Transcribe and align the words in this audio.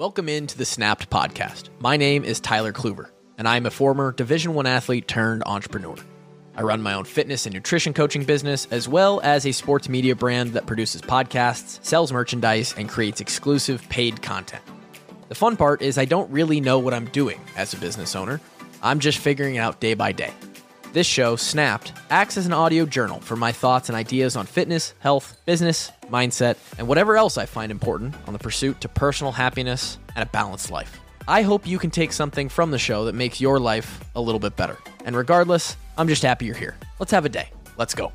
Welcome 0.00 0.30
into 0.30 0.56
the 0.56 0.64
Snapped 0.64 1.10
podcast. 1.10 1.68
My 1.78 1.98
name 1.98 2.24
is 2.24 2.40
Tyler 2.40 2.72
Kluver, 2.72 3.10
and 3.36 3.46
I'm 3.46 3.66
a 3.66 3.70
former 3.70 4.12
Division 4.12 4.54
1 4.54 4.64
athlete 4.64 5.06
turned 5.06 5.42
entrepreneur. 5.44 5.94
I 6.56 6.62
run 6.62 6.80
my 6.80 6.94
own 6.94 7.04
fitness 7.04 7.44
and 7.44 7.54
nutrition 7.54 7.92
coaching 7.92 8.24
business, 8.24 8.66
as 8.70 8.88
well 8.88 9.20
as 9.22 9.44
a 9.44 9.52
sports 9.52 9.90
media 9.90 10.16
brand 10.16 10.54
that 10.54 10.64
produces 10.64 11.02
podcasts, 11.02 11.84
sells 11.84 12.14
merchandise, 12.14 12.74
and 12.78 12.88
creates 12.88 13.20
exclusive 13.20 13.86
paid 13.90 14.22
content. 14.22 14.64
The 15.28 15.34
fun 15.34 15.58
part 15.58 15.82
is 15.82 15.98
I 15.98 16.06
don't 16.06 16.30
really 16.30 16.62
know 16.62 16.78
what 16.78 16.94
I'm 16.94 17.10
doing 17.10 17.38
as 17.54 17.74
a 17.74 17.76
business 17.76 18.16
owner. 18.16 18.40
I'm 18.82 19.00
just 19.00 19.18
figuring 19.18 19.56
it 19.56 19.58
out 19.58 19.80
day 19.80 19.92
by 19.92 20.12
day. 20.12 20.32
This 20.92 21.06
show, 21.06 21.36
Snapped, 21.36 21.92
acts 22.10 22.36
as 22.36 22.46
an 22.46 22.52
audio 22.52 22.84
journal 22.84 23.20
for 23.20 23.36
my 23.36 23.52
thoughts 23.52 23.88
and 23.88 23.94
ideas 23.94 24.34
on 24.34 24.44
fitness, 24.44 24.92
health, 24.98 25.40
business, 25.46 25.92
mindset, 26.10 26.56
and 26.78 26.88
whatever 26.88 27.16
else 27.16 27.38
I 27.38 27.46
find 27.46 27.70
important 27.70 28.16
on 28.26 28.32
the 28.32 28.40
pursuit 28.40 28.80
to 28.80 28.88
personal 28.88 29.30
happiness 29.30 29.98
and 30.16 30.28
a 30.28 30.32
balanced 30.32 30.72
life. 30.72 30.98
I 31.28 31.42
hope 31.42 31.64
you 31.64 31.78
can 31.78 31.92
take 31.92 32.12
something 32.12 32.48
from 32.48 32.72
the 32.72 32.78
show 32.78 33.04
that 33.04 33.14
makes 33.14 33.40
your 33.40 33.60
life 33.60 34.00
a 34.16 34.20
little 34.20 34.40
bit 34.40 34.56
better. 34.56 34.78
And 35.04 35.14
regardless, 35.14 35.76
I'm 35.96 36.08
just 36.08 36.24
happy 36.24 36.46
you're 36.46 36.56
here. 36.56 36.76
Let's 36.98 37.12
have 37.12 37.24
a 37.24 37.28
day. 37.28 37.50
Let's 37.76 37.94
go. 37.94 38.12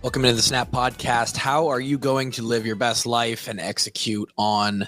Welcome 0.00 0.22
to 0.22 0.32
the 0.32 0.42
Snap 0.42 0.70
Podcast. 0.70 1.36
How 1.36 1.66
are 1.66 1.80
you 1.80 1.98
going 1.98 2.30
to 2.32 2.42
live 2.42 2.66
your 2.66 2.76
best 2.76 3.04
life 3.04 3.48
and 3.48 3.58
execute 3.58 4.30
on 4.38 4.86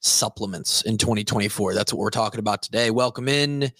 supplements 0.00 0.80
in 0.80 0.96
2024? 0.96 1.74
That's 1.74 1.92
what 1.92 2.00
we're 2.00 2.08
talking 2.08 2.40
about 2.40 2.62
today. 2.62 2.90
Welcome 2.90 3.28
in. 3.28 3.72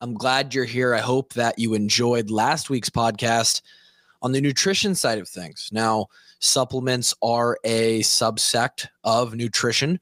I'm 0.00 0.14
glad 0.14 0.54
you're 0.54 0.64
here. 0.64 0.94
I 0.94 1.00
hope 1.00 1.34
that 1.34 1.58
you 1.58 1.74
enjoyed 1.74 2.30
last 2.30 2.70
week's 2.70 2.90
podcast 2.90 3.62
on 4.22 4.32
the 4.32 4.40
nutrition 4.40 4.94
side 4.94 5.18
of 5.18 5.28
things. 5.28 5.68
Now, 5.72 6.06
supplements 6.38 7.14
are 7.20 7.58
a 7.64 8.00
subsect 8.00 8.86
of 9.02 9.34
nutrition. 9.34 9.98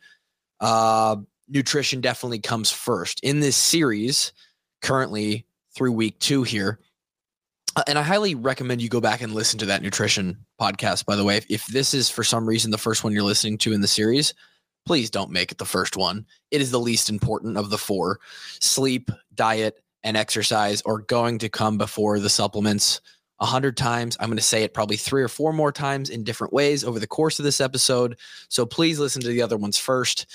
Uh, 0.60 1.16
nutrition 1.48 2.00
definitely 2.00 2.40
comes 2.40 2.70
first 2.70 3.20
in 3.22 3.40
this 3.40 3.56
series, 3.56 4.32
currently 4.82 5.46
through 5.74 5.92
week 5.92 6.18
two 6.18 6.42
here. 6.42 6.78
Uh, 7.74 7.82
and 7.86 7.98
I 7.98 8.02
highly 8.02 8.34
recommend 8.34 8.82
you 8.82 8.88
go 8.88 9.00
back 9.00 9.22
and 9.22 9.32
listen 9.32 9.58
to 9.60 9.66
that 9.66 9.82
nutrition 9.82 10.44
podcast, 10.60 11.06
by 11.06 11.16
the 11.16 11.24
way. 11.24 11.38
If, 11.38 11.50
if 11.50 11.66
this 11.66 11.94
is 11.94 12.10
for 12.10 12.24
some 12.24 12.46
reason 12.46 12.70
the 12.70 12.78
first 12.78 13.02
one 13.02 13.12
you're 13.12 13.22
listening 13.22 13.58
to 13.58 13.72
in 13.72 13.80
the 13.80 13.88
series, 13.88 14.34
please 14.86 15.10
don't 15.10 15.30
make 15.30 15.52
it 15.52 15.58
the 15.58 15.64
first 15.64 15.96
one. 15.96 16.26
It 16.50 16.60
is 16.60 16.70
the 16.70 16.80
least 16.80 17.10
important 17.10 17.56
of 17.56 17.70
the 17.70 17.78
four 17.78 18.20
sleep, 18.60 19.10
diet, 19.34 19.82
and 20.06 20.16
exercise 20.16 20.80
are 20.82 20.98
going 20.98 21.36
to 21.40 21.48
come 21.48 21.76
before 21.76 22.20
the 22.20 22.30
supplements 22.30 23.00
a 23.40 23.44
hundred 23.44 23.76
times. 23.76 24.16
I'm 24.20 24.28
going 24.28 24.38
to 24.38 24.42
say 24.42 24.62
it 24.62 24.72
probably 24.72 24.96
three 24.96 25.22
or 25.22 25.28
four 25.28 25.52
more 25.52 25.72
times 25.72 26.08
in 26.08 26.22
different 26.22 26.54
ways 26.54 26.84
over 26.84 27.00
the 27.00 27.08
course 27.08 27.40
of 27.40 27.44
this 27.44 27.60
episode. 27.60 28.16
So 28.48 28.64
please 28.64 29.00
listen 29.00 29.20
to 29.22 29.28
the 29.28 29.42
other 29.42 29.56
ones 29.56 29.76
first. 29.76 30.26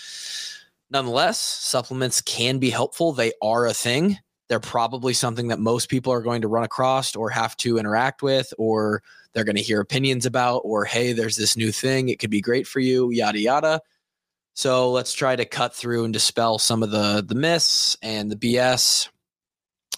Nonetheless, 0.91 1.39
supplements 1.39 2.19
can 2.19 2.59
be 2.59 2.69
helpful. 2.69 3.13
They 3.13 3.31
are 3.41 3.65
a 3.65 3.73
thing. 3.73 4.17
They're 4.49 4.59
probably 4.59 5.13
something 5.13 5.47
that 5.47 5.59
most 5.59 5.87
people 5.89 6.11
are 6.11 6.21
going 6.21 6.41
to 6.41 6.49
run 6.49 6.65
across 6.65 7.15
or 7.15 7.29
have 7.29 7.55
to 7.57 7.77
interact 7.77 8.21
with, 8.21 8.53
or 8.57 9.01
they're 9.33 9.45
going 9.45 9.55
to 9.55 9.63
hear 9.63 9.79
opinions 9.79 10.25
about, 10.25 10.59
or 10.65 10.83
hey, 10.83 11.13
there's 11.13 11.37
this 11.37 11.55
new 11.55 11.71
thing. 11.71 12.09
It 12.09 12.19
could 12.19 12.29
be 12.29 12.41
great 12.41 12.67
for 12.67 12.81
you, 12.81 13.09
yada, 13.09 13.39
yada. 13.39 13.81
So 14.53 14.91
let's 14.91 15.13
try 15.13 15.37
to 15.37 15.45
cut 15.45 15.73
through 15.73 16.03
and 16.03 16.11
dispel 16.11 16.59
some 16.59 16.83
of 16.83 16.91
the 16.91 17.23
the 17.25 17.35
myths 17.35 17.95
and 18.01 18.29
the 18.29 18.35
BS 18.35 19.07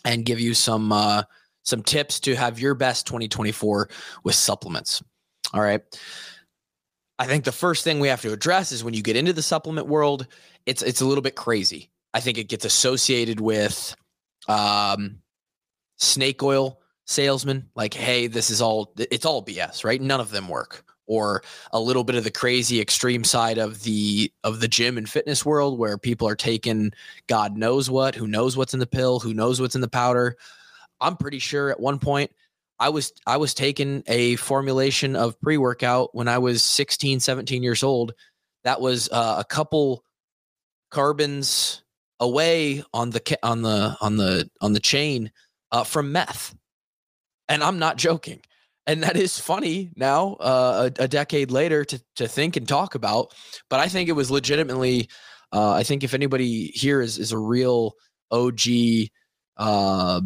and 0.05 0.25
give 0.25 0.39
you 0.39 0.53
some 0.53 0.91
uh, 0.91 1.23
some 1.63 1.81
tips 1.83 2.19
to 2.21 2.35
have 2.35 2.59
your 2.59 2.75
best 2.75 3.07
2024 3.07 3.89
with 4.23 4.35
supplements. 4.35 5.01
All 5.53 5.61
right. 5.61 5.81
I 7.19 7.27
think 7.27 7.43
the 7.43 7.51
first 7.51 7.83
thing 7.83 7.99
we 7.99 8.07
have 8.07 8.21
to 8.21 8.33
address 8.33 8.71
is 8.71 8.83
when 8.83 8.93
you 8.93 9.03
get 9.03 9.15
into 9.15 9.33
the 9.33 9.41
supplement 9.41 9.87
world, 9.87 10.27
it's 10.65 10.81
it's 10.81 11.01
a 11.01 11.05
little 11.05 11.21
bit 11.21 11.35
crazy. 11.35 11.89
I 12.13 12.19
think 12.19 12.37
it 12.37 12.49
gets 12.49 12.65
associated 12.65 13.39
with 13.39 13.95
um, 14.47 15.19
snake 15.97 16.41
oil 16.43 16.79
salesmen. 17.05 17.69
Like, 17.75 17.93
hey, 17.93 18.27
this 18.27 18.49
is 18.49 18.61
all 18.61 18.93
it's 18.97 19.25
all 19.25 19.43
BS, 19.43 19.83
right? 19.83 20.01
None 20.01 20.19
of 20.19 20.31
them 20.31 20.47
work 20.47 20.83
or 21.07 21.43
a 21.71 21.79
little 21.79 22.03
bit 22.03 22.15
of 22.15 22.23
the 22.23 22.31
crazy 22.31 22.79
extreme 22.79 23.23
side 23.23 23.57
of 23.57 23.83
the 23.83 24.31
of 24.43 24.59
the 24.59 24.67
gym 24.67 24.97
and 24.97 25.09
fitness 25.09 25.45
world 25.45 25.77
where 25.77 25.97
people 25.97 26.27
are 26.27 26.35
taking 26.35 26.91
god 27.27 27.57
knows 27.57 27.89
what 27.89 28.15
who 28.15 28.27
knows 28.27 28.55
what's 28.55 28.73
in 28.73 28.79
the 28.79 28.87
pill 28.87 29.19
who 29.19 29.33
knows 29.33 29.59
what's 29.59 29.75
in 29.75 29.81
the 29.81 29.87
powder. 29.87 30.35
I'm 31.01 31.17
pretty 31.17 31.39
sure 31.39 31.69
at 31.69 31.79
one 31.79 31.99
point 31.99 32.31
i 32.79 32.89
was 32.89 33.13
i 33.27 33.37
was 33.37 33.53
taking 33.53 34.03
a 34.07 34.35
formulation 34.37 35.15
of 35.15 35.39
pre-workout 35.41 36.13
when 36.15 36.27
i 36.27 36.37
was 36.37 36.63
16 36.63 37.19
17 37.19 37.63
years 37.63 37.83
old. 37.83 38.13
That 38.63 38.79
was 38.79 39.09
uh, 39.11 39.35
a 39.39 39.43
couple 39.43 40.03
carbons 40.89 41.83
away 42.21 42.83
on 42.93 43.09
the 43.09 43.37
on 43.43 43.61
the 43.61 43.97
on 43.99 44.15
the 44.15 44.49
on 44.61 44.71
the 44.71 44.79
chain 44.79 45.31
uh, 45.71 45.83
from 45.83 46.11
meth. 46.11 46.55
And 47.49 47.61
i'm 47.61 47.77
not 47.77 47.97
joking 47.97 48.39
and 48.87 49.03
that 49.03 49.15
is 49.15 49.39
funny 49.39 49.91
now 49.95 50.33
uh, 50.35 50.89
a, 50.99 51.03
a, 51.03 51.07
decade 51.07 51.51
later 51.51 51.85
to, 51.85 52.01
to 52.15 52.27
think 52.27 52.55
and 52.55 52.67
talk 52.67 52.95
about 52.95 53.33
but 53.69 53.79
i 53.79 53.87
think 53.87 54.09
it 54.09 54.13
was 54.13 54.31
legitimately 54.31 55.09
uh, 55.51 55.71
i 55.71 55.83
think 55.83 56.03
if 56.03 56.13
anybody 56.13 56.67
here 56.67 57.01
is, 57.01 57.17
is 57.17 57.31
a 57.31 57.37
real 57.37 57.93
og 58.31 58.59
uh, 59.57 60.21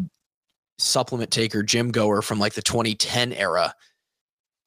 supplement 0.77 1.31
taker 1.31 1.63
gym 1.63 1.91
goer 1.91 2.21
from 2.21 2.39
like 2.39 2.53
the 2.53 2.61
2010 2.61 3.33
era 3.33 3.73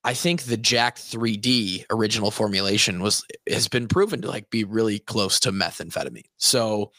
i 0.04 0.14
think 0.14 0.42
the 0.42 0.56
Jack3d 0.58 1.84
original 1.90 2.30
formulation 2.30 3.00
was 3.00 3.24
has 3.48 3.68
been 3.68 3.88
proven 3.88 4.22
to 4.22 4.28
like 4.28 4.50
be 4.50 4.64
really 4.64 4.98
close 4.98 5.38
to 5.40 5.52
methamphetamine. 5.52 6.24
So 6.38 6.92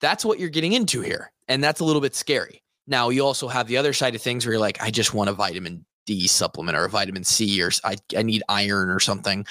that's 0.00 0.24
what 0.24 0.38
you're 0.38 0.50
getting 0.50 0.72
into 0.72 1.00
here 1.00 1.32
and 1.48 1.62
that's 1.62 1.80
a 1.80 1.84
little 1.84 2.00
bit 2.00 2.14
scary. 2.14 2.62
Now 2.86 3.08
you 3.08 3.24
also 3.24 3.48
have 3.48 3.66
the 3.66 3.78
other 3.78 3.92
side 3.92 4.14
of 4.14 4.22
things 4.22 4.44
where 4.44 4.54
you're 4.54 4.60
like 4.60 4.82
i 4.82 4.90
just 4.90 5.14
want 5.14 5.30
a 5.30 5.32
vitamin 5.32 5.84
D 6.06 6.26
supplement 6.26 6.76
or 6.76 6.84
a 6.84 6.90
vitamin 6.90 7.24
C 7.24 7.62
or 7.62 7.70
I, 7.84 7.96
I 8.16 8.22
need 8.22 8.42
iron 8.48 8.90
or 8.90 9.00
something. 9.00 9.46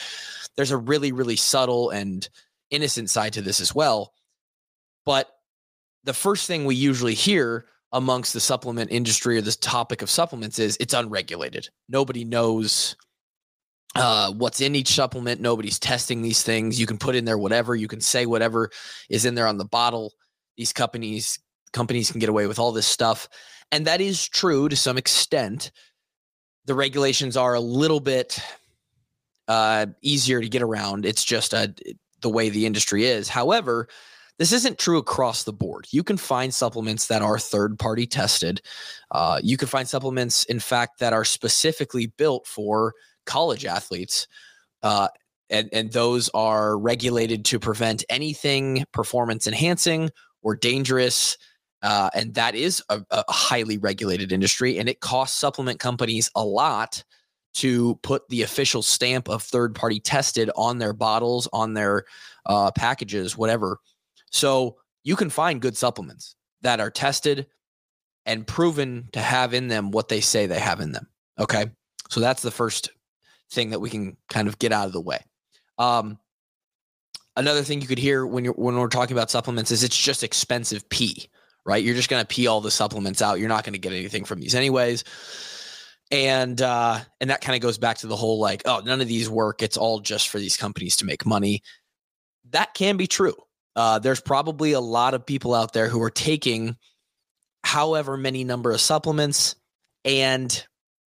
There's 0.56 0.72
a 0.72 0.78
really, 0.78 1.12
really 1.12 1.36
subtle 1.36 1.90
and 1.90 2.28
innocent 2.70 3.10
side 3.10 3.34
to 3.34 3.42
this 3.42 3.60
as 3.60 3.74
well. 3.74 4.14
But 5.06 5.30
the 6.04 6.14
first 6.14 6.48
thing 6.48 6.66
we 6.66 6.76
usually 6.76 7.14
hear 7.14 7.66
amongst 7.92 8.34
the 8.34 8.40
supplement 8.40 8.92
industry 8.92 9.38
or 9.38 9.42
this 9.42 9.56
topic 9.58 10.02
of 10.02 10.10
supplements 10.10 10.60
is 10.60 10.78
it's 10.80 10.94
unregulated. 10.94 11.70
Nobody 11.88 12.26
knows 12.26 12.96
uh, 13.96 14.32
what's 14.32 14.62
in 14.62 14.76
each 14.76 14.90
supplement. 14.90 15.40
Nobody's 15.40 15.80
testing 15.80 16.22
these 16.22 16.42
things. 16.42 16.80
You 16.80 16.88
can 16.88 16.98
put 16.98 17.16
in 17.16 17.26
there 17.26 17.38
whatever. 17.38 17.76
You 17.76 17.88
can 17.88 18.02
say 18.02 18.26
whatever 18.26 18.72
is 19.10 19.26
in 19.26 19.36
there 19.36 19.48
on 19.48 19.58
the 19.58 19.66
bottle. 19.66 20.14
These 20.58 20.74
companies 20.74 21.40
companies 21.72 22.12
can 22.12 22.20
get 22.20 22.30
away 22.30 22.48
with 22.48 22.60
all 22.60 22.72
this 22.72 22.88
stuff, 22.88 23.28
and 23.72 23.88
that 23.88 24.02
is 24.02 24.28
true 24.28 24.70
to 24.70 24.76
some 24.76 24.98
extent 24.98 25.72
the 26.66 26.76
regulations 26.76 27.38
are 27.38 27.54
a 27.54 27.60
little 27.60 28.00
bit 28.00 28.40
uh, 29.48 29.86
easier 30.02 30.42
to 30.42 30.50
get 30.50 30.62
around. 30.62 31.06
It's 31.06 31.24
just 31.24 31.54
a, 31.54 31.74
the 32.22 32.30
way 32.30 32.50
the 32.50 32.66
industry 32.66 33.06
is. 33.06 33.28
However, 33.30 33.88
this 34.40 34.52
isn't 34.52 34.80
true 34.80 34.98
across 34.98 35.44
the 35.44 35.54
board. 35.54 35.88
You 35.92 36.04
can 36.04 36.18
find 36.18 36.54
supplements 36.54 37.08
that 37.08 37.22
are 37.22 37.38
third 37.38 37.78
party 37.78 38.08
tested. 38.08 38.62
Uh, 39.12 39.40
you 39.44 39.58
can 39.58 39.68
find 39.68 39.88
supplements, 39.88 40.44
in 40.46 40.60
fact, 40.60 41.00
that 41.00 41.14
are 41.14 41.26
specifically 41.26 42.08
built 42.08 42.48
for 42.48 42.94
college 43.26 43.66
athletes. 43.66 44.28
Uh, 44.82 45.08
and, 45.50 45.70
and 45.72 45.92
those 45.92 46.30
are 46.34 46.78
regulated 46.80 47.46
to 47.46 47.60
prevent 47.60 48.04
anything 48.10 48.86
performance 48.92 49.46
enhancing 49.46 50.10
or 50.42 50.56
dangerous 50.56 51.38
uh, 51.84 52.10
and 52.16 52.34
that 52.34 52.56
is 52.56 52.82
a, 52.90 53.04
a 53.12 53.32
highly 53.32 53.78
regulated 53.78 54.32
industry, 54.32 54.80
and 54.80 54.90
it 54.90 55.02
costs 55.02 55.38
supplement 55.38 55.80
companies 55.80 56.32
a 56.36 56.44
lot 56.44 57.04
to 57.56 57.96
put 58.02 58.28
the 58.30 58.42
official 58.42 58.82
stamp 58.82 59.30
of 59.30 59.44
third 59.44 59.76
party 59.76 60.00
tested 60.00 60.50
on 60.56 60.80
their 60.80 60.94
bottles, 60.94 61.48
on 61.54 61.74
their 61.74 62.06
uh, 62.46 62.72
packages, 62.72 63.38
whatever. 63.38 63.80
So 64.32 64.78
you 65.04 65.16
can 65.16 65.30
find 65.30 65.62
good 65.62 65.78
supplements 65.78 66.36
that 66.62 66.80
are 66.80 66.90
tested 66.90 67.48
and 68.26 68.48
proven 68.48 69.10
to 69.12 69.20
have 69.20 69.54
in 69.54 69.68
them 69.68 69.92
what 69.92 70.08
they 70.08 70.22
say 70.22 70.46
they 70.46 70.60
have 70.60 70.80
in 70.80 70.94
them. 70.94 71.08
Okay. 71.38 71.66
So 72.10 72.20
that's 72.20 72.42
the 72.42 72.52
first 72.52 72.90
thing 73.52 73.72
that 73.72 73.80
we 73.80 73.90
can 73.90 74.18
kind 74.30 74.48
of 74.48 74.58
get 74.58 74.72
out 74.72 74.88
of 74.88 74.94
the 74.94 75.02
way. 75.02 75.20
Um, 75.78 76.18
another 77.36 77.62
thing 77.62 77.82
you 77.82 77.88
could 77.88 78.00
hear 78.00 78.26
when 78.26 78.46
you're 78.46 78.54
when 78.54 78.76
we're 78.78 78.88
talking 78.88 79.16
about 79.16 79.30
supplements 79.30 79.72
is 79.72 79.84
it's 79.84 79.98
just 79.98 80.24
expensive 80.24 80.88
pee 80.90 81.28
right? 81.66 81.84
You're 81.84 81.96
just 81.96 82.10
going 82.10 82.22
to 82.22 82.28
pee 82.28 82.48
all 82.48 82.62
the 82.62 82.72
supplements 82.72 83.22
out. 83.22 83.40
You're 83.40 83.50
not 83.50 83.64
going 83.64 83.74
to 83.74 83.80
get 83.80 83.94
anything 83.94 84.26
from 84.26 84.40
these 84.40 84.56
anyways. 84.56 85.04
And 86.12 86.62
uh, 86.62 87.00
and 87.20 87.30
that 87.30 87.42
kind 87.42 87.56
of 87.56 87.62
goes 87.62 87.78
back 87.78 88.00
to 88.00 88.08
the 88.08 88.16
whole 88.16 88.40
like, 88.40 88.64
oh, 88.66 88.82
none 88.86 89.02
of 89.02 89.08
these 89.08 89.30
work. 89.30 89.62
It's 89.62 89.78
all 89.78 90.00
just 90.00 90.30
for 90.30 90.38
these 90.38 90.58
companies 90.58 90.98
to 90.98 91.06
make 91.06 91.26
money. 91.26 91.62
That 92.52 92.74
can 92.74 92.98
be 92.98 93.08
true. 93.08 93.36
Uh, 93.76 94.00
there's 94.00 94.22
probably 94.22 94.74
a 94.74 94.80
lot 94.80 95.14
of 95.14 95.26
people 95.26 95.56
out 95.56 95.74
there 95.74 95.88
who 95.88 96.02
are 96.04 96.12
taking 96.12 96.76
however 97.64 98.18
many 98.18 98.44
number 98.44 98.72
of 98.72 98.82
supplements 98.82 99.56
and 100.06 100.66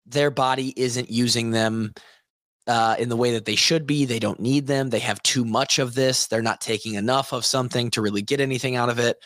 their 0.06 0.30
body 0.30 0.72
isn't 0.76 1.10
using 1.10 1.50
them 1.50 1.92
uh, 2.66 2.96
in 2.98 3.08
the 3.08 3.16
way 3.16 3.32
that 3.32 3.44
they 3.44 3.54
should 3.54 3.86
be. 3.86 4.04
They 4.04 4.18
don't 4.18 4.40
need 4.40 4.66
them. 4.66 4.90
They 4.90 4.98
have 5.00 5.22
too 5.22 5.44
much 5.44 5.78
of 5.78 5.94
this. 5.94 6.26
They're 6.26 6.42
not 6.42 6.60
taking 6.60 6.94
enough 6.94 7.32
of 7.32 7.44
something 7.44 7.90
to 7.92 8.02
really 8.02 8.22
get 8.22 8.40
anything 8.40 8.76
out 8.76 8.88
of 8.88 8.98
it. 8.98 9.18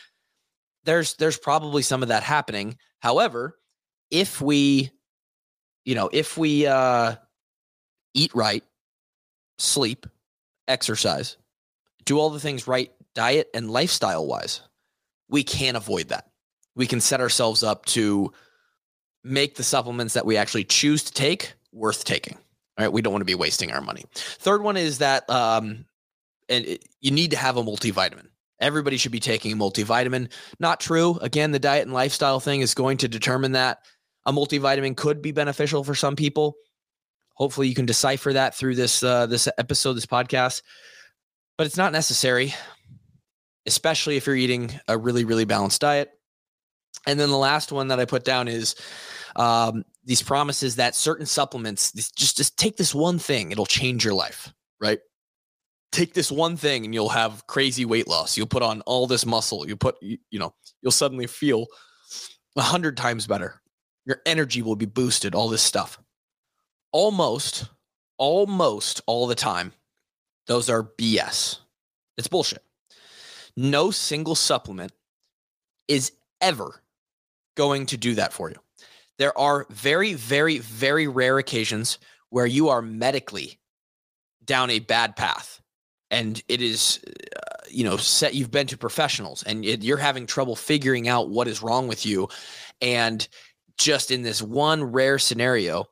There's 0.84 1.14
there's 1.14 1.38
probably 1.38 1.82
some 1.82 2.02
of 2.02 2.08
that 2.08 2.22
happening. 2.22 2.76
However, 3.00 3.58
if 4.10 4.40
we, 4.40 4.90
you 5.84 5.94
know, 5.94 6.10
if 6.12 6.36
we 6.36 6.66
uh, 6.66 7.16
eat 8.14 8.34
right, 8.34 8.64
sleep, 9.58 10.06
exercise, 10.68 11.36
do 12.04 12.18
all 12.18 12.30
the 12.30 12.40
things 12.40 12.66
right, 12.66 12.92
diet 13.14 13.48
and 13.54 13.70
lifestyle 13.70 14.26
wise, 14.26 14.60
we 15.28 15.42
can 15.42 15.76
avoid 15.76 16.08
that. 16.08 16.28
We 16.74 16.86
can 16.86 17.00
set 17.00 17.20
ourselves 17.20 17.62
up 17.62 17.86
to 17.86 18.32
make 19.24 19.54
the 19.54 19.62
supplements 19.62 20.14
that 20.14 20.26
we 20.26 20.36
actually 20.36 20.64
choose 20.64 21.04
to 21.04 21.12
take 21.12 21.54
worth 21.72 22.04
taking. 22.04 22.34
All 22.78 22.84
right, 22.84 22.92
we 22.92 23.02
don't 23.02 23.12
want 23.12 23.20
to 23.20 23.26
be 23.26 23.34
wasting 23.34 23.70
our 23.72 23.80
money. 23.80 24.04
Third 24.14 24.62
one 24.62 24.76
is 24.76 24.98
that 24.98 25.28
um, 25.28 25.84
and 26.48 26.64
it, 26.66 26.84
you 27.00 27.10
need 27.10 27.30
to 27.32 27.36
have 27.36 27.56
a 27.56 27.62
multivitamin. 27.62 28.26
Everybody 28.62 28.96
should 28.96 29.12
be 29.12 29.20
taking 29.20 29.52
a 29.52 29.56
multivitamin. 29.56 30.30
Not 30.58 30.80
true. 30.80 31.18
Again, 31.20 31.50
the 31.50 31.58
diet 31.58 31.84
and 31.84 31.92
lifestyle 31.92 32.40
thing 32.40 32.60
is 32.60 32.74
going 32.74 32.96
to 32.98 33.08
determine 33.08 33.52
that 33.52 33.78
a 34.24 34.32
multivitamin 34.32 34.96
could 34.96 35.20
be 35.20 35.32
beneficial 35.32 35.84
for 35.84 35.94
some 35.94 36.16
people. 36.16 36.54
Hopefully, 37.34 37.68
you 37.68 37.74
can 37.74 37.86
decipher 37.86 38.32
that 38.32 38.54
through 38.54 38.76
this 38.76 39.02
uh, 39.02 39.26
this 39.26 39.48
episode, 39.58 39.94
this 39.94 40.06
podcast. 40.06 40.62
But 41.58 41.66
it's 41.66 41.76
not 41.76 41.92
necessary, 41.92 42.54
especially 43.66 44.16
if 44.16 44.26
you're 44.26 44.36
eating 44.36 44.70
a 44.88 44.96
really 44.96 45.24
really 45.24 45.44
balanced 45.44 45.80
diet. 45.80 46.10
And 47.06 47.18
then 47.18 47.30
the 47.30 47.38
last 47.38 47.72
one 47.72 47.88
that 47.88 47.98
I 47.98 48.04
put 48.04 48.24
down 48.24 48.46
is 48.46 48.76
um, 49.34 49.84
these 50.04 50.22
promises 50.22 50.76
that 50.76 50.94
certain 50.94 51.26
supplements, 51.26 51.92
just 51.92 52.36
just 52.36 52.56
take 52.56 52.76
this 52.76 52.94
one 52.94 53.18
thing, 53.18 53.50
it'll 53.50 53.66
change 53.66 54.04
your 54.04 54.14
life, 54.14 54.52
right? 54.80 55.00
Take 55.92 56.14
this 56.14 56.32
one 56.32 56.56
thing 56.56 56.84
and 56.84 56.94
you'll 56.94 57.10
have 57.10 57.46
crazy 57.46 57.84
weight 57.84 58.08
loss. 58.08 58.36
You'll 58.36 58.46
put 58.46 58.62
on 58.62 58.80
all 58.82 59.06
this 59.06 59.26
muscle. 59.26 59.68
You 59.68 59.76
put, 59.76 59.96
you, 60.00 60.18
you 60.30 60.38
know, 60.38 60.54
you'll 60.80 60.90
suddenly 60.90 61.26
feel 61.26 61.66
a 62.56 62.62
hundred 62.62 62.96
times 62.96 63.26
better. 63.26 63.60
Your 64.06 64.20
energy 64.26 64.62
will 64.62 64.74
be 64.74 64.86
boosted. 64.86 65.34
All 65.34 65.48
this 65.48 65.62
stuff, 65.62 65.98
almost, 66.92 67.68
almost 68.18 69.02
all 69.06 69.26
the 69.26 69.34
time, 69.34 69.72
those 70.46 70.68
are 70.68 70.82
BS. 70.82 71.58
It's 72.16 72.28
bullshit. 72.28 72.62
No 73.56 73.90
single 73.90 74.34
supplement 74.34 74.92
is 75.88 76.12
ever 76.40 76.82
going 77.54 77.86
to 77.86 77.96
do 77.96 78.14
that 78.14 78.32
for 78.32 78.50
you. 78.50 78.56
There 79.18 79.36
are 79.38 79.66
very, 79.70 80.14
very, 80.14 80.58
very 80.58 81.06
rare 81.06 81.38
occasions 81.38 81.98
where 82.30 82.46
you 82.46 82.70
are 82.70 82.82
medically 82.82 83.60
down 84.44 84.70
a 84.70 84.78
bad 84.78 85.16
path 85.16 85.60
and 86.12 86.42
it 86.48 86.62
is 86.62 87.00
uh, 87.36 87.64
you 87.68 87.82
know 87.82 87.96
set 87.96 88.34
you've 88.34 88.50
been 88.50 88.68
to 88.68 88.78
professionals 88.78 89.42
and 89.42 89.64
it, 89.64 89.82
you're 89.82 89.96
having 89.96 90.26
trouble 90.26 90.54
figuring 90.54 91.08
out 91.08 91.30
what 91.30 91.48
is 91.48 91.62
wrong 91.62 91.88
with 91.88 92.06
you. 92.06 92.28
And 92.80 93.26
just 93.78 94.10
in 94.10 94.22
this 94.22 94.40
one 94.40 94.84
rare 94.84 95.18
scenario 95.18 95.86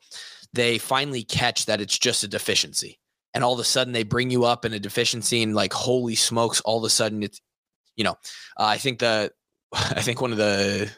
they 0.53 0.79
finally 0.79 1.23
catch 1.23 1.67
that 1.67 1.81
it's 1.81 1.99
just 1.99 2.25
a 2.25 2.29
deficiency. 2.29 2.99
And 3.35 3.45
all 3.45 3.53
of 3.55 3.61
a 3.61 3.65
sudden 3.65 3.93
they 3.93 4.03
bring 4.03 4.31
you 4.31 4.45
up 4.45 4.65
in 4.65 4.73
a 4.73 4.81
deficiency 4.81 5.43
and 5.43 5.55
like 5.55 5.73
holy 5.73 6.17
smokes 6.17 6.61
all 6.63 6.79
of 6.79 6.85
a 6.85 6.91
sudden 6.91 7.23
it's 7.23 7.41
you 7.97 8.05
know 8.05 8.17
uh, 8.59 8.67
i 8.67 8.79
think 8.79 9.01
the 9.01 9.33
i 9.73 10.01
think 10.01 10.21
one 10.21 10.33
of 10.33 10.39
the 10.39 10.91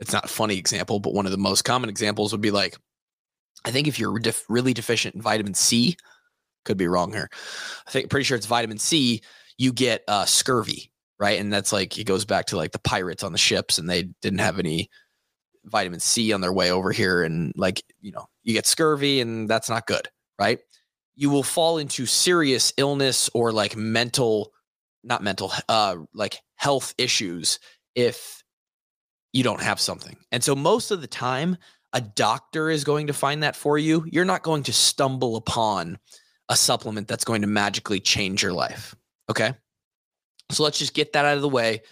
it's 0.00 0.12
not 0.14 0.24
a 0.24 0.28
funny 0.28 0.56
example, 0.56 0.98
but 0.98 1.12
one 1.12 1.26
of 1.26 1.32
the 1.32 1.38
most 1.38 1.62
common 1.62 1.90
examples 1.90 2.32
would 2.32 2.40
be 2.40 2.50
like, 2.50 2.76
I 3.64 3.70
think 3.70 3.86
if 3.86 3.98
you're 3.98 4.18
def- 4.18 4.46
really 4.48 4.72
deficient 4.72 5.14
in 5.14 5.20
vitamin 5.20 5.54
C, 5.54 5.96
could 6.70 6.78
be 6.78 6.86
wrong 6.86 7.12
here. 7.12 7.28
I 7.86 7.90
think 7.90 8.10
pretty 8.10 8.22
sure 8.22 8.36
it's 8.36 8.46
vitamin 8.46 8.78
C, 8.78 9.22
you 9.58 9.72
get 9.72 10.04
uh, 10.06 10.24
scurvy, 10.24 10.92
right? 11.18 11.40
And 11.40 11.52
that's 11.52 11.72
like 11.72 11.98
it 11.98 12.04
goes 12.04 12.24
back 12.24 12.46
to 12.46 12.56
like 12.56 12.70
the 12.70 12.78
pirates 12.78 13.24
on 13.24 13.32
the 13.32 13.38
ships, 13.38 13.76
and 13.76 13.90
they 13.90 14.04
didn't 14.22 14.38
have 14.38 14.60
any 14.60 14.88
vitamin 15.64 15.98
C 15.98 16.32
on 16.32 16.40
their 16.40 16.52
way 16.52 16.70
over 16.70 16.92
here, 16.92 17.24
and 17.24 17.52
like 17.56 17.82
you 18.00 18.12
know, 18.12 18.26
you 18.44 18.54
get 18.54 18.66
scurvy, 18.66 19.20
and 19.20 19.48
that's 19.48 19.68
not 19.68 19.88
good, 19.88 20.08
right? 20.38 20.60
You 21.16 21.28
will 21.28 21.42
fall 21.42 21.78
into 21.78 22.06
serious 22.06 22.72
illness 22.76 23.28
or 23.34 23.50
like 23.50 23.76
mental, 23.76 24.52
not 25.02 25.24
mental, 25.24 25.52
uh, 25.68 25.96
like 26.14 26.38
health 26.54 26.94
issues 26.98 27.58
if 27.96 28.44
you 29.32 29.42
don't 29.42 29.60
have 29.60 29.80
something. 29.80 30.16
And 30.30 30.42
so 30.42 30.54
most 30.54 30.92
of 30.92 31.00
the 31.00 31.08
time, 31.08 31.56
a 31.92 32.00
doctor 32.00 32.70
is 32.70 32.84
going 32.84 33.08
to 33.08 33.12
find 33.12 33.42
that 33.42 33.56
for 33.56 33.76
you. 33.76 34.04
You're 34.06 34.24
not 34.24 34.44
going 34.44 34.62
to 34.64 34.72
stumble 34.72 35.34
upon 35.34 35.98
a 36.50 36.56
supplement 36.56 37.08
that's 37.08 37.24
going 37.24 37.40
to 37.40 37.46
magically 37.46 38.00
change 38.00 38.42
your 38.42 38.52
life. 38.52 38.94
Okay. 39.30 39.54
So 40.50 40.64
let's 40.64 40.78
just 40.78 40.92
get 40.92 41.12
that 41.14 41.24
out 41.24 41.36
of 41.36 41.42
the 41.42 41.48
way. 41.48 41.82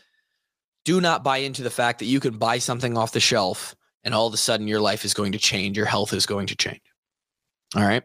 Do 0.84 1.00
not 1.00 1.22
buy 1.22 1.38
into 1.38 1.62
the 1.62 1.70
fact 1.70 2.00
that 2.00 2.06
you 2.06 2.18
can 2.18 2.36
buy 2.36 2.58
something 2.58 2.98
off 2.98 3.12
the 3.12 3.20
shelf 3.20 3.76
and 4.02 4.12
all 4.12 4.26
of 4.26 4.34
a 4.34 4.38
sudden 4.38 4.66
your 4.66 4.80
life 4.80 5.04
is 5.04 5.14
going 5.14 5.32
to 5.32 5.38
change, 5.38 5.76
your 5.76 5.86
health 5.86 6.12
is 6.12 6.26
going 6.26 6.48
to 6.48 6.56
change. 6.56 6.82
All 7.76 7.84
right. 7.84 8.02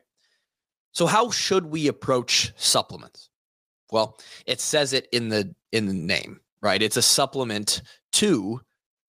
So 0.91 1.07
how 1.07 1.31
should 1.31 1.65
we 1.65 1.87
approach 1.87 2.53
supplements? 2.55 3.29
Well, 3.91 4.19
it 4.45 4.61
says 4.61 4.93
it 4.93 5.07
in 5.11 5.29
the 5.29 5.55
in 5.71 5.87
the 5.87 5.93
name, 5.93 6.39
right? 6.61 6.81
It's 6.81 6.97
a 6.97 7.01
supplement 7.01 7.81
to 8.13 8.61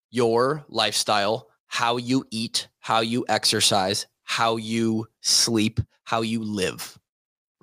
your 0.09 0.65
lifestyle, 0.67 1.49
how 1.67 1.97
you 1.97 2.25
eat, 2.31 2.69
how 2.79 3.01
you 3.01 3.23
exercise, 3.29 4.07
how 4.23 4.57
you 4.57 5.07
sleep, 5.21 5.79
how 6.05 6.21
you 6.21 6.43
live, 6.43 6.97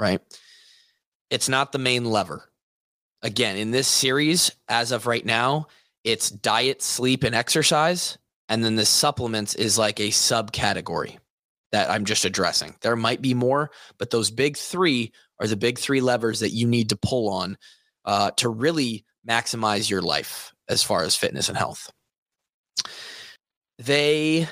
right? 0.03 0.21
It's 1.31 1.49
not 1.49 1.73
the 1.73 1.79
main 1.79 2.05
lever. 2.05 2.51
Again, 3.23 3.57
in 3.57 3.71
this 3.71 3.87
series, 3.87 4.51
as 4.69 4.91
of 4.93 5.07
right 5.07 5.25
now, 5.25 5.69
it's 6.03 6.29
diet, 6.29 6.83
sleep, 6.83 7.23
and 7.23 7.35
exercise. 7.35 8.19
And 8.49 8.65
then 8.65 8.75
the 8.75 8.85
supplements 8.85 9.55
is 9.55 9.79
like 9.79 10.01
a 10.01 10.09
subcategory 10.09 11.19
that 11.71 11.89
I'm 11.89 12.05
just 12.05 12.25
addressing. 12.25 12.75
There 12.83 12.97
might 12.97 13.23
be 13.23 13.33
more, 13.33 13.71
but 13.99 14.11
those 14.11 14.31
big 14.31 14.57
three 14.57 15.13
are 15.39 15.47
the 15.47 15.57
big 15.57 15.79
three 15.79 16.01
levers 16.01 16.41
that 16.41 16.51
you 16.51 16.67
need 16.67 16.89
to 16.89 16.97
pull 16.97 17.31
on 17.31 17.57
uh, 18.05 18.33
to 18.33 18.49
really 18.49 19.05
maximize 19.27 19.89
your 19.89 20.03
life 20.03 20.53
as 20.69 20.83
far 20.83 21.05
as 21.05 21.15
fitness 21.15 21.49
and 21.49 21.57
health 21.57 21.91
they 23.79 24.49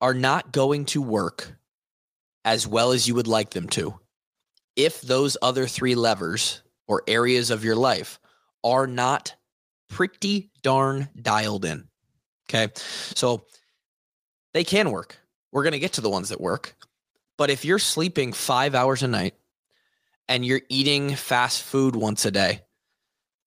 are 0.00 0.14
not 0.14 0.52
going 0.52 0.84
to 0.86 1.02
work 1.02 1.54
as 2.44 2.66
well 2.66 2.92
as 2.92 3.06
you 3.06 3.14
would 3.14 3.26
like 3.26 3.50
them 3.50 3.68
to 3.68 3.98
if 4.76 5.00
those 5.00 5.36
other 5.42 5.66
three 5.66 5.94
levers 5.94 6.62
or 6.86 7.02
areas 7.06 7.50
of 7.50 7.64
your 7.64 7.76
life 7.76 8.18
are 8.64 8.86
not 8.86 9.34
pretty 9.88 10.50
darn 10.62 11.08
dialed 11.20 11.64
in. 11.64 11.88
Okay. 12.48 12.72
So 13.14 13.46
they 14.54 14.64
can 14.64 14.90
work. 14.90 15.18
We're 15.52 15.62
going 15.62 15.72
to 15.72 15.78
get 15.78 15.94
to 15.94 16.00
the 16.00 16.10
ones 16.10 16.30
that 16.30 16.40
work. 16.40 16.76
But 17.38 17.50
if 17.50 17.64
you're 17.64 17.78
sleeping 17.78 18.32
five 18.32 18.74
hours 18.74 19.02
a 19.02 19.08
night 19.08 19.34
and 20.28 20.44
you're 20.44 20.62
eating 20.68 21.14
fast 21.14 21.62
food 21.62 21.96
once 21.96 22.24
a 22.24 22.30
day 22.30 22.60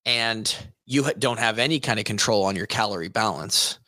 and 0.05 0.53
you 0.85 1.11
don't 1.17 1.39
have 1.39 1.59
any 1.59 1.79
kind 1.79 1.99
of 1.99 2.05
control 2.05 2.43
on 2.45 2.55
your 2.55 2.67
calorie 2.67 3.09
balance, 3.09 3.79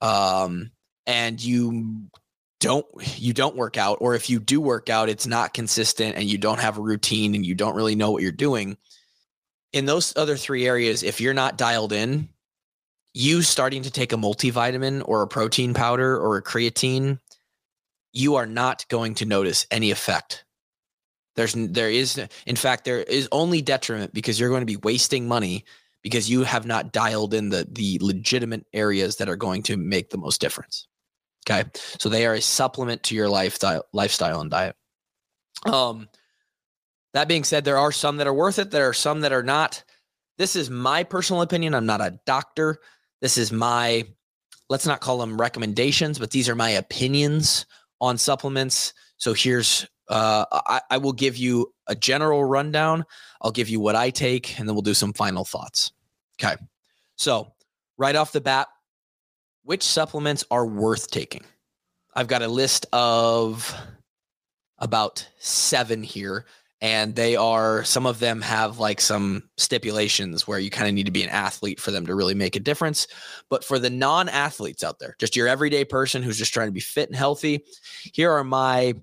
um, 0.00 0.70
and 1.06 1.42
you 1.42 2.08
don't 2.60 2.86
you 3.18 3.32
don't 3.32 3.56
work 3.56 3.76
out 3.76 3.98
or 4.00 4.14
if 4.14 4.28
you 4.28 4.40
do 4.40 4.60
work 4.60 4.88
out 4.88 5.08
it's 5.08 5.26
not 5.26 5.54
consistent 5.54 6.16
and 6.16 6.24
you 6.24 6.38
don't 6.38 6.60
have 6.60 6.78
a 6.78 6.82
routine 6.82 7.34
and 7.34 7.46
you 7.46 7.54
don't 7.54 7.76
really 7.76 7.94
know 7.94 8.10
what 8.10 8.22
you're 8.22 8.32
doing 8.32 8.76
in 9.72 9.86
those 9.86 10.16
other 10.16 10.36
three 10.36 10.66
areas 10.66 11.02
if 11.02 11.20
you're 11.20 11.34
not 11.34 11.58
dialed 11.58 11.92
in 11.92 12.28
you 13.14 13.42
starting 13.42 13.82
to 13.82 13.90
take 13.90 14.12
a 14.12 14.16
multivitamin 14.16 15.02
or 15.06 15.22
a 15.22 15.28
protein 15.28 15.74
powder 15.74 16.16
or 16.16 16.36
a 16.36 16.42
creatine 16.42 17.18
you 18.12 18.36
are 18.36 18.46
not 18.46 18.86
going 18.88 19.14
to 19.14 19.24
notice 19.24 19.66
any 19.70 19.90
effect 19.90 20.44
there's 21.36 21.54
there 21.54 21.90
is 21.90 22.20
in 22.46 22.56
fact 22.56 22.84
there 22.84 22.98
is 22.98 23.28
only 23.30 23.62
detriment 23.62 24.12
because 24.12 24.40
you're 24.40 24.50
going 24.50 24.62
to 24.62 24.66
be 24.66 24.76
wasting 24.76 25.28
money 25.28 25.64
because 26.02 26.30
you 26.30 26.42
have 26.42 26.66
not 26.66 26.92
dialed 26.92 27.34
in 27.34 27.50
the 27.50 27.66
the 27.70 27.98
legitimate 28.00 28.66
areas 28.72 29.16
that 29.16 29.28
are 29.28 29.36
going 29.36 29.62
to 29.64 29.76
make 29.76 30.10
the 30.10 30.18
most 30.18 30.40
difference. 30.40 30.86
Okay. 31.46 31.68
So 31.98 32.08
they 32.08 32.26
are 32.26 32.34
a 32.34 32.40
supplement 32.40 33.02
to 33.04 33.14
your 33.14 33.28
lifestyle 33.28 33.84
lifestyle 33.92 34.40
and 34.40 34.50
diet. 34.50 34.76
Um 35.66 36.08
that 37.14 37.28
being 37.28 37.44
said, 37.44 37.64
there 37.64 37.78
are 37.78 37.92
some 37.92 38.18
that 38.18 38.26
are 38.26 38.34
worth 38.34 38.58
it. 38.58 38.70
There 38.70 38.88
are 38.88 38.94
some 38.94 39.20
that 39.22 39.32
are 39.32 39.42
not. 39.42 39.82
This 40.36 40.54
is 40.54 40.70
my 40.70 41.02
personal 41.02 41.42
opinion. 41.42 41.74
I'm 41.74 41.86
not 41.86 42.00
a 42.00 42.18
doctor. 42.26 42.78
This 43.20 43.36
is 43.36 43.50
my, 43.50 44.04
let's 44.68 44.86
not 44.86 45.00
call 45.00 45.18
them 45.18 45.40
recommendations, 45.40 46.18
but 46.18 46.30
these 46.30 46.48
are 46.48 46.54
my 46.54 46.70
opinions 46.70 47.66
on 48.00 48.18
supplements. 48.18 48.92
So 49.16 49.32
here's, 49.32 49.86
uh, 50.08 50.44
I, 50.52 50.80
I 50.90 50.98
will 50.98 51.12
give 51.12 51.36
you 51.36 51.72
a 51.88 51.94
general 51.94 52.44
rundown. 52.44 53.04
I'll 53.42 53.50
give 53.50 53.68
you 53.68 53.80
what 53.80 53.96
I 53.96 54.10
take, 54.10 54.58
and 54.58 54.68
then 54.68 54.74
we'll 54.74 54.82
do 54.82 54.94
some 54.94 55.12
final 55.12 55.44
thoughts. 55.44 55.92
Okay. 56.40 56.56
So, 57.16 57.52
right 57.96 58.14
off 58.14 58.32
the 58.32 58.40
bat, 58.40 58.68
which 59.68 59.82
supplements 59.82 60.46
are 60.50 60.64
worth 60.64 61.10
taking? 61.10 61.44
I've 62.14 62.26
got 62.26 62.40
a 62.40 62.48
list 62.48 62.86
of 62.90 63.78
about 64.78 65.28
seven 65.40 66.02
here 66.02 66.46
and 66.80 67.14
they 67.14 67.36
are 67.36 67.84
some 67.84 68.06
of 68.06 68.18
them 68.18 68.40
have 68.40 68.78
like 68.78 68.98
some 68.98 69.42
stipulations 69.58 70.48
where 70.48 70.58
you 70.58 70.70
kind 70.70 70.88
of 70.88 70.94
need 70.94 71.04
to 71.04 71.12
be 71.12 71.22
an 71.22 71.28
athlete 71.28 71.80
for 71.80 71.90
them 71.90 72.06
to 72.06 72.14
really 72.14 72.34
make 72.34 72.56
a 72.56 72.60
difference. 72.60 73.08
But 73.50 73.62
for 73.62 73.78
the 73.78 73.90
non-athletes 73.90 74.82
out 74.82 75.00
there 75.00 75.14
just 75.18 75.36
your 75.36 75.48
everyday 75.48 75.84
person 75.84 76.22
who's 76.22 76.38
just 76.38 76.54
trying 76.54 76.68
to 76.68 76.72
be 76.72 76.80
fit 76.80 77.10
and 77.10 77.16
healthy 77.16 77.62
here 78.14 78.32
are 78.32 78.44
my 78.44 78.94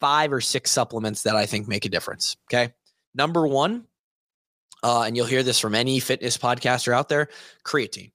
five 0.00 0.32
or 0.32 0.40
six 0.40 0.72
supplements 0.72 1.22
that 1.22 1.36
i 1.36 1.46
think 1.46 1.68
make 1.68 1.84
a 1.84 1.88
difference 1.88 2.36
okay? 2.52 2.72
Number 3.14 3.46
one 3.46 3.84
uh, 4.82 5.02
and 5.02 5.16
you'll 5.16 5.26
hear 5.26 5.44
this 5.44 5.60
from 5.60 5.76
any 5.76 6.00
fitness 6.00 6.36
podcaster 6.36 6.92
out 6.92 7.08
there 7.08 7.28
creatine 7.64 8.10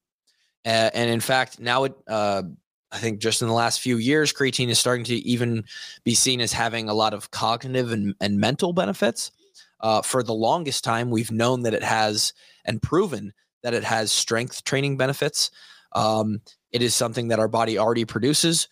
uh, 0.66 0.90
and 0.94 1.10
in 1.10 1.20
fact 1.20 1.60
now 1.60 1.84
it 1.84 1.94
uh, 2.08 2.44
I 2.96 2.98
think 2.98 3.20
just 3.20 3.42
in 3.42 3.50
the 3.50 3.54
last 3.54 3.82
few 3.82 3.98
years, 3.98 4.32
creatine 4.32 4.70
is 4.70 4.80
starting 4.80 5.04
to 5.06 5.16
even 5.16 5.66
be 6.06 6.16
seen 6.16 6.40
as 6.40 6.54
having 6.54 6.88
a 6.88 6.94
lot 6.94 7.14
of 7.14 7.30
cognitive 7.30 7.92
and, 7.92 8.16
and 8.22 8.40
mental 8.40 8.72
benefits. 8.72 9.32
Uh, 9.82 10.02
for 10.02 10.24
the 10.24 10.34
longest 10.34 10.86
time, 10.86 11.10
we've 11.10 11.32
known 11.32 11.64
that 11.64 11.74
it 11.74 11.84
has 11.84 12.32
and 12.64 12.82
proven 12.82 13.34
that 13.64 13.74
it 13.74 13.84
has 13.84 14.14
strength 14.14 14.64
training 14.64 14.96
benefits. 14.96 15.52
Um, 15.92 16.42
it 16.72 16.82
is 16.82 16.96
something 16.96 17.28
that 17.28 17.40
our 17.40 17.50
body 17.50 17.78
already 17.78 18.06
produces, 18.06 18.70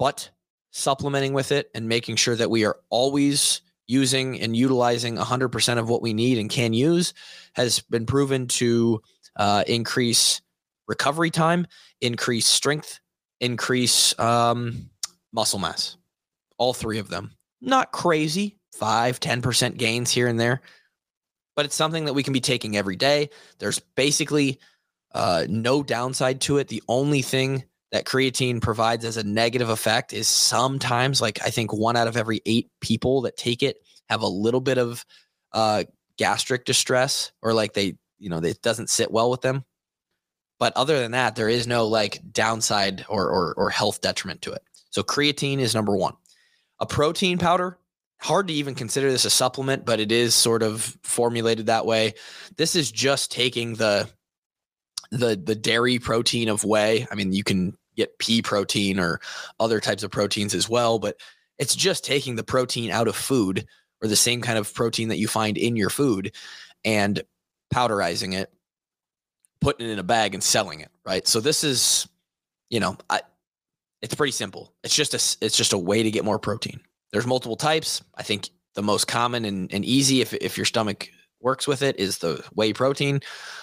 but 0.00 0.30
supplementing 0.72 1.32
with 1.32 1.52
it 1.52 1.70
and 1.74 1.88
making 1.88 2.16
sure 2.16 2.34
that 2.34 2.50
we 2.50 2.64
are 2.64 2.78
always 2.90 3.60
using 3.86 4.40
and 4.40 4.56
utilizing 4.56 5.16
100% 5.16 5.78
of 5.78 5.88
what 5.88 6.02
we 6.02 6.12
need 6.12 6.38
and 6.38 6.50
can 6.50 6.72
use 6.72 7.14
has 7.54 7.80
been 7.80 8.04
proven 8.04 8.48
to 8.48 9.00
uh, 9.36 9.62
increase 9.66 10.40
recovery 10.88 11.30
time, 11.30 11.66
increase 12.00 12.46
strength 12.46 13.00
increase 13.40 14.18
um, 14.18 14.90
muscle 15.32 15.58
mass. 15.58 15.96
All 16.58 16.74
three 16.74 16.98
of 16.98 17.08
them. 17.08 17.32
Not 17.60 17.92
crazy, 17.92 18.58
five, 18.74 19.20
10% 19.20 19.76
gains 19.76 20.10
here 20.10 20.28
and 20.28 20.38
there, 20.38 20.60
but 21.56 21.64
it's 21.64 21.74
something 21.74 22.04
that 22.04 22.14
we 22.14 22.22
can 22.22 22.32
be 22.32 22.40
taking 22.40 22.76
every 22.76 22.96
day. 22.96 23.30
There's 23.58 23.78
basically 23.78 24.58
uh, 25.14 25.46
no 25.48 25.82
downside 25.82 26.40
to 26.42 26.58
it. 26.58 26.68
The 26.68 26.82
only 26.88 27.22
thing 27.22 27.64
that 27.90 28.04
creatine 28.04 28.60
provides 28.60 29.04
as 29.04 29.16
a 29.16 29.24
negative 29.24 29.70
effect 29.70 30.12
is 30.12 30.28
sometimes, 30.28 31.20
like 31.20 31.40
I 31.44 31.50
think 31.50 31.72
one 31.72 31.96
out 31.96 32.06
of 32.06 32.16
every 32.16 32.42
eight 32.46 32.70
people 32.80 33.22
that 33.22 33.36
take 33.36 33.62
it 33.62 33.78
have 34.08 34.22
a 34.22 34.28
little 34.28 34.60
bit 34.60 34.78
of 34.78 35.04
uh, 35.52 35.84
gastric 36.16 36.64
distress 36.64 37.32
or 37.42 37.52
like 37.54 37.72
they, 37.72 37.96
you 38.18 38.28
know, 38.28 38.38
it 38.38 38.62
doesn't 38.62 38.90
sit 38.90 39.10
well 39.10 39.30
with 39.30 39.40
them. 39.40 39.64
But 40.58 40.76
other 40.76 40.98
than 40.98 41.12
that, 41.12 41.36
there 41.36 41.48
is 41.48 41.66
no 41.66 41.86
like 41.86 42.20
downside 42.32 43.04
or, 43.08 43.28
or, 43.28 43.54
or 43.54 43.70
health 43.70 44.00
detriment 44.00 44.42
to 44.42 44.52
it. 44.52 44.62
So 44.90 45.02
creatine 45.02 45.58
is 45.58 45.74
number 45.74 45.96
one. 45.96 46.14
A 46.80 46.86
protein 46.86 47.38
powder, 47.38 47.78
hard 48.20 48.48
to 48.48 48.54
even 48.54 48.74
consider 48.74 49.10
this 49.10 49.24
a 49.24 49.30
supplement, 49.30 49.84
but 49.84 50.00
it 50.00 50.12
is 50.12 50.34
sort 50.34 50.62
of 50.62 50.96
formulated 51.02 51.66
that 51.66 51.86
way. 51.86 52.14
This 52.56 52.74
is 52.76 52.90
just 52.90 53.30
taking 53.30 53.74
the 53.74 54.08
the 55.10 55.40
the 55.42 55.54
dairy 55.54 55.98
protein 55.98 56.48
of 56.48 56.64
whey. 56.64 57.06
I 57.10 57.14
mean, 57.14 57.32
you 57.32 57.44
can 57.44 57.76
get 57.96 58.18
pea 58.18 58.42
protein 58.42 58.98
or 59.00 59.20
other 59.58 59.80
types 59.80 60.02
of 60.02 60.10
proteins 60.10 60.54
as 60.54 60.68
well, 60.68 60.98
but 60.98 61.16
it's 61.58 61.74
just 61.74 62.04
taking 62.04 62.36
the 62.36 62.44
protein 62.44 62.90
out 62.90 63.08
of 63.08 63.16
food 63.16 63.66
or 64.00 64.08
the 64.08 64.16
same 64.16 64.40
kind 64.40 64.58
of 64.58 64.72
protein 64.72 65.08
that 65.08 65.18
you 65.18 65.26
find 65.26 65.58
in 65.58 65.76
your 65.76 65.90
food 65.90 66.34
and 66.84 67.22
powderizing 67.74 68.34
it 68.34 68.52
putting 69.60 69.88
it 69.88 69.92
in 69.92 69.98
a 69.98 70.04
bag 70.04 70.34
and 70.34 70.42
selling 70.42 70.80
it, 70.80 70.90
right? 71.04 71.26
So 71.26 71.40
this 71.40 71.64
is, 71.64 72.08
you 72.70 72.80
know, 72.80 72.96
I, 73.10 73.20
it's 74.02 74.14
pretty 74.14 74.32
simple. 74.32 74.72
It's 74.84 74.94
just 74.94 75.14
a 75.14 75.44
it's 75.44 75.56
just 75.56 75.72
a 75.72 75.78
way 75.78 76.02
to 76.02 76.10
get 76.10 76.24
more 76.24 76.38
protein. 76.38 76.80
There's 77.12 77.26
multiple 77.26 77.56
types. 77.56 78.02
I 78.14 78.22
think 78.22 78.50
the 78.74 78.82
most 78.82 79.08
common 79.08 79.44
and, 79.44 79.72
and 79.72 79.84
easy 79.84 80.20
if 80.20 80.32
if 80.34 80.56
your 80.56 80.66
stomach 80.66 81.10
works 81.40 81.66
with 81.66 81.82
it 81.82 81.98
is 81.98 82.18
the 82.18 82.44
whey 82.54 82.72
protein. 82.72 83.20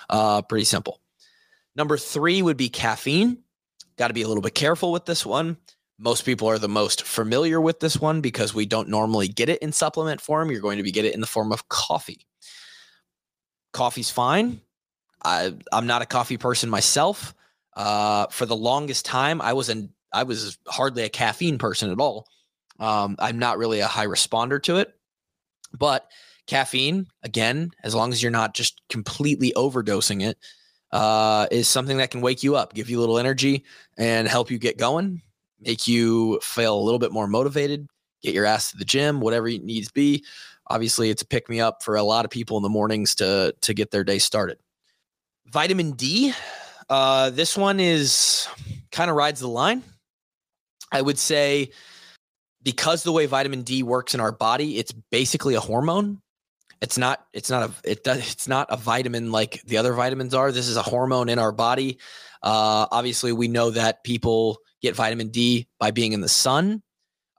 Uh, 0.10 0.42
pretty 0.42 0.66
simple. 0.66 1.02
Number 1.76 1.98
three 1.98 2.42
would 2.42 2.58
be 2.58 2.70
caffeine. 2.70 3.38
Got 3.98 4.10
to 4.10 4.14
be 4.14 4.24
a 4.24 4.28
little 4.28 4.42
bit 4.42 4.56
careful 4.56 4.92
with 4.92 5.06
this 5.06 5.26
one. 5.26 5.58
Most 5.98 6.26
people 6.26 6.50
are 6.50 6.60
the 6.60 6.68
most 6.68 7.04
familiar 7.04 7.62
with 7.62 7.80
this 7.80 7.98
one 7.98 8.20
because 8.20 8.54
we 8.54 8.66
don't 8.66 8.90
normally 8.90 9.30
get 9.30 9.48
it 9.48 9.62
in 9.62 9.72
supplement 9.72 10.20
form. 10.20 10.52
You're 10.52 10.62
going 10.62 10.78
to 10.78 10.84
be 10.84 10.92
get 10.92 11.06
it 11.06 11.14
in 11.14 11.22
the 11.22 11.28
form 11.28 11.54
of 11.54 11.70
coffee. 11.70 12.26
Coffee's 13.72 14.10
fine. 14.10 14.62
I, 15.26 15.54
I'm 15.74 15.88
not 15.88 16.02
a 16.02 16.06
coffee 16.06 16.38
person 16.38 16.70
myself. 16.70 17.34
Uh, 17.76 18.28
for 18.28 18.46
the 18.46 18.56
longest 18.56 19.06
time, 19.06 19.42
I 19.42 19.54
was 19.54 19.70
an 19.70 19.90
I 20.14 20.24
was 20.24 20.58
hardly 20.68 21.04
a 21.04 21.10
caffeine 21.10 21.58
person 21.58 21.92
at 21.92 22.00
all. 22.00 22.28
Um, 22.80 23.18
I'm 23.20 23.38
not 23.38 23.58
really 23.58 23.82
a 23.82 23.88
high 23.88 24.06
responder 24.06 24.62
to 24.64 24.78
it, 24.78 24.94
but 25.78 26.10
caffeine, 26.48 27.08
again, 27.24 27.72
as 27.84 27.94
long 27.94 28.14
as 28.14 28.22
you're 28.22 28.32
not 28.32 28.54
just 28.54 28.82
completely 28.90 29.52
overdosing 29.58 30.24
it, 30.24 30.38
uh, 30.92 31.48
is 31.52 31.68
something 31.68 31.98
that 31.98 32.12
can 32.12 32.22
wake 32.22 32.44
you 32.44 32.56
up, 32.56 32.74
give 32.74 32.90
you 32.90 33.00
a 33.00 33.02
little 33.02 33.18
energy, 33.18 33.66
and 33.98 34.28
help 34.28 34.50
you 34.50 34.58
get 34.58 34.78
going, 34.78 35.22
make 35.60 35.88
you 35.88 36.40
feel 36.42 36.78
a 36.78 36.84
little 36.84 37.00
bit 37.00 37.12
more 37.12 37.28
motivated, 37.28 37.88
get 38.22 38.34
your 38.34 38.46
ass 38.46 38.72
to 38.72 38.78
the 38.78 38.86
gym, 38.86 39.20
whatever 39.20 39.50
it 39.50 39.64
needs 39.64 39.92
be. 39.92 40.24
Obviously, 40.68 41.10
it's 41.10 41.22
a 41.22 41.28
pick 41.28 41.50
me 41.50 41.60
up 41.60 41.84
for 41.84 41.96
a 41.96 42.04
lot 42.04 42.26
of 42.26 42.32
people 42.32 42.56
in 42.58 42.64
the 42.64 42.70
mornings 42.70 43.16
to 43.16 43.54
to 43.62 43.74
get 43.74 43.92
their 43.92 44.04
day 44.04 44.20
started. 44.20 44.58
Vitamin 45.48 45.92
D. 45.92 46.34
Uh, 46.90 47.30
this 47.30 47.58
one 47.58 47.80
is 47.80 48.48
kind 48.92 49.10
of 49.10 49.16
rides 49.16 49.40
the 49.40 49.48
line. 49.48 49.84
I 50.92 51.02
would 51.02 51.18
say 51.18 51.72
because 52.64 53.04
the 53.04 53.12
way 53.12 53.26
vitamin 53.28 53.62
D 53.64 53.84
works 53.84 54.14
in 54.14 54.20
our 54.20 54.32
body, 54.32 54.78
it's 54.78 54.92
basically 55.12 55.56
a 55.56 55.60
hormone. 55.60 56.22
It's 56.82 56.98
not. 56.98 57.26
It's 57.32 57.50
not 57.50 57.70
a. 57.70 57.90
It 57.90 58.04
does. 58.04 58.32
It's 58.32 58.48
not 58.48 58.68
a 58.70 58.78
vitamin 58.78 59.32
like 59.32 59.62
the 59.66 59.78
other 59.78 59.94
vitamins 59.94 60.34
are. 60.34 60.52
This 60.52 60.68
is 60.68 60.76
a 60.76 60.82
hormone 60.82 61.30
in 61.30 61.40
our 61.40 61.52
body. 61.52 62.00
Uh, 62.44 62.86
obviously, 62.92 63.32
we 63.32 63.48
know 63.48 63.70
that 63.72 64.04
people 64.04 64.58
get 64.82 64.96
vitamin 64.96 65.30
D 65.30 65.68
by 65.80 65.92
being 65.92 66.12
in 66.12 66.22
the 66.22 66.30
sun. 66.30 66.84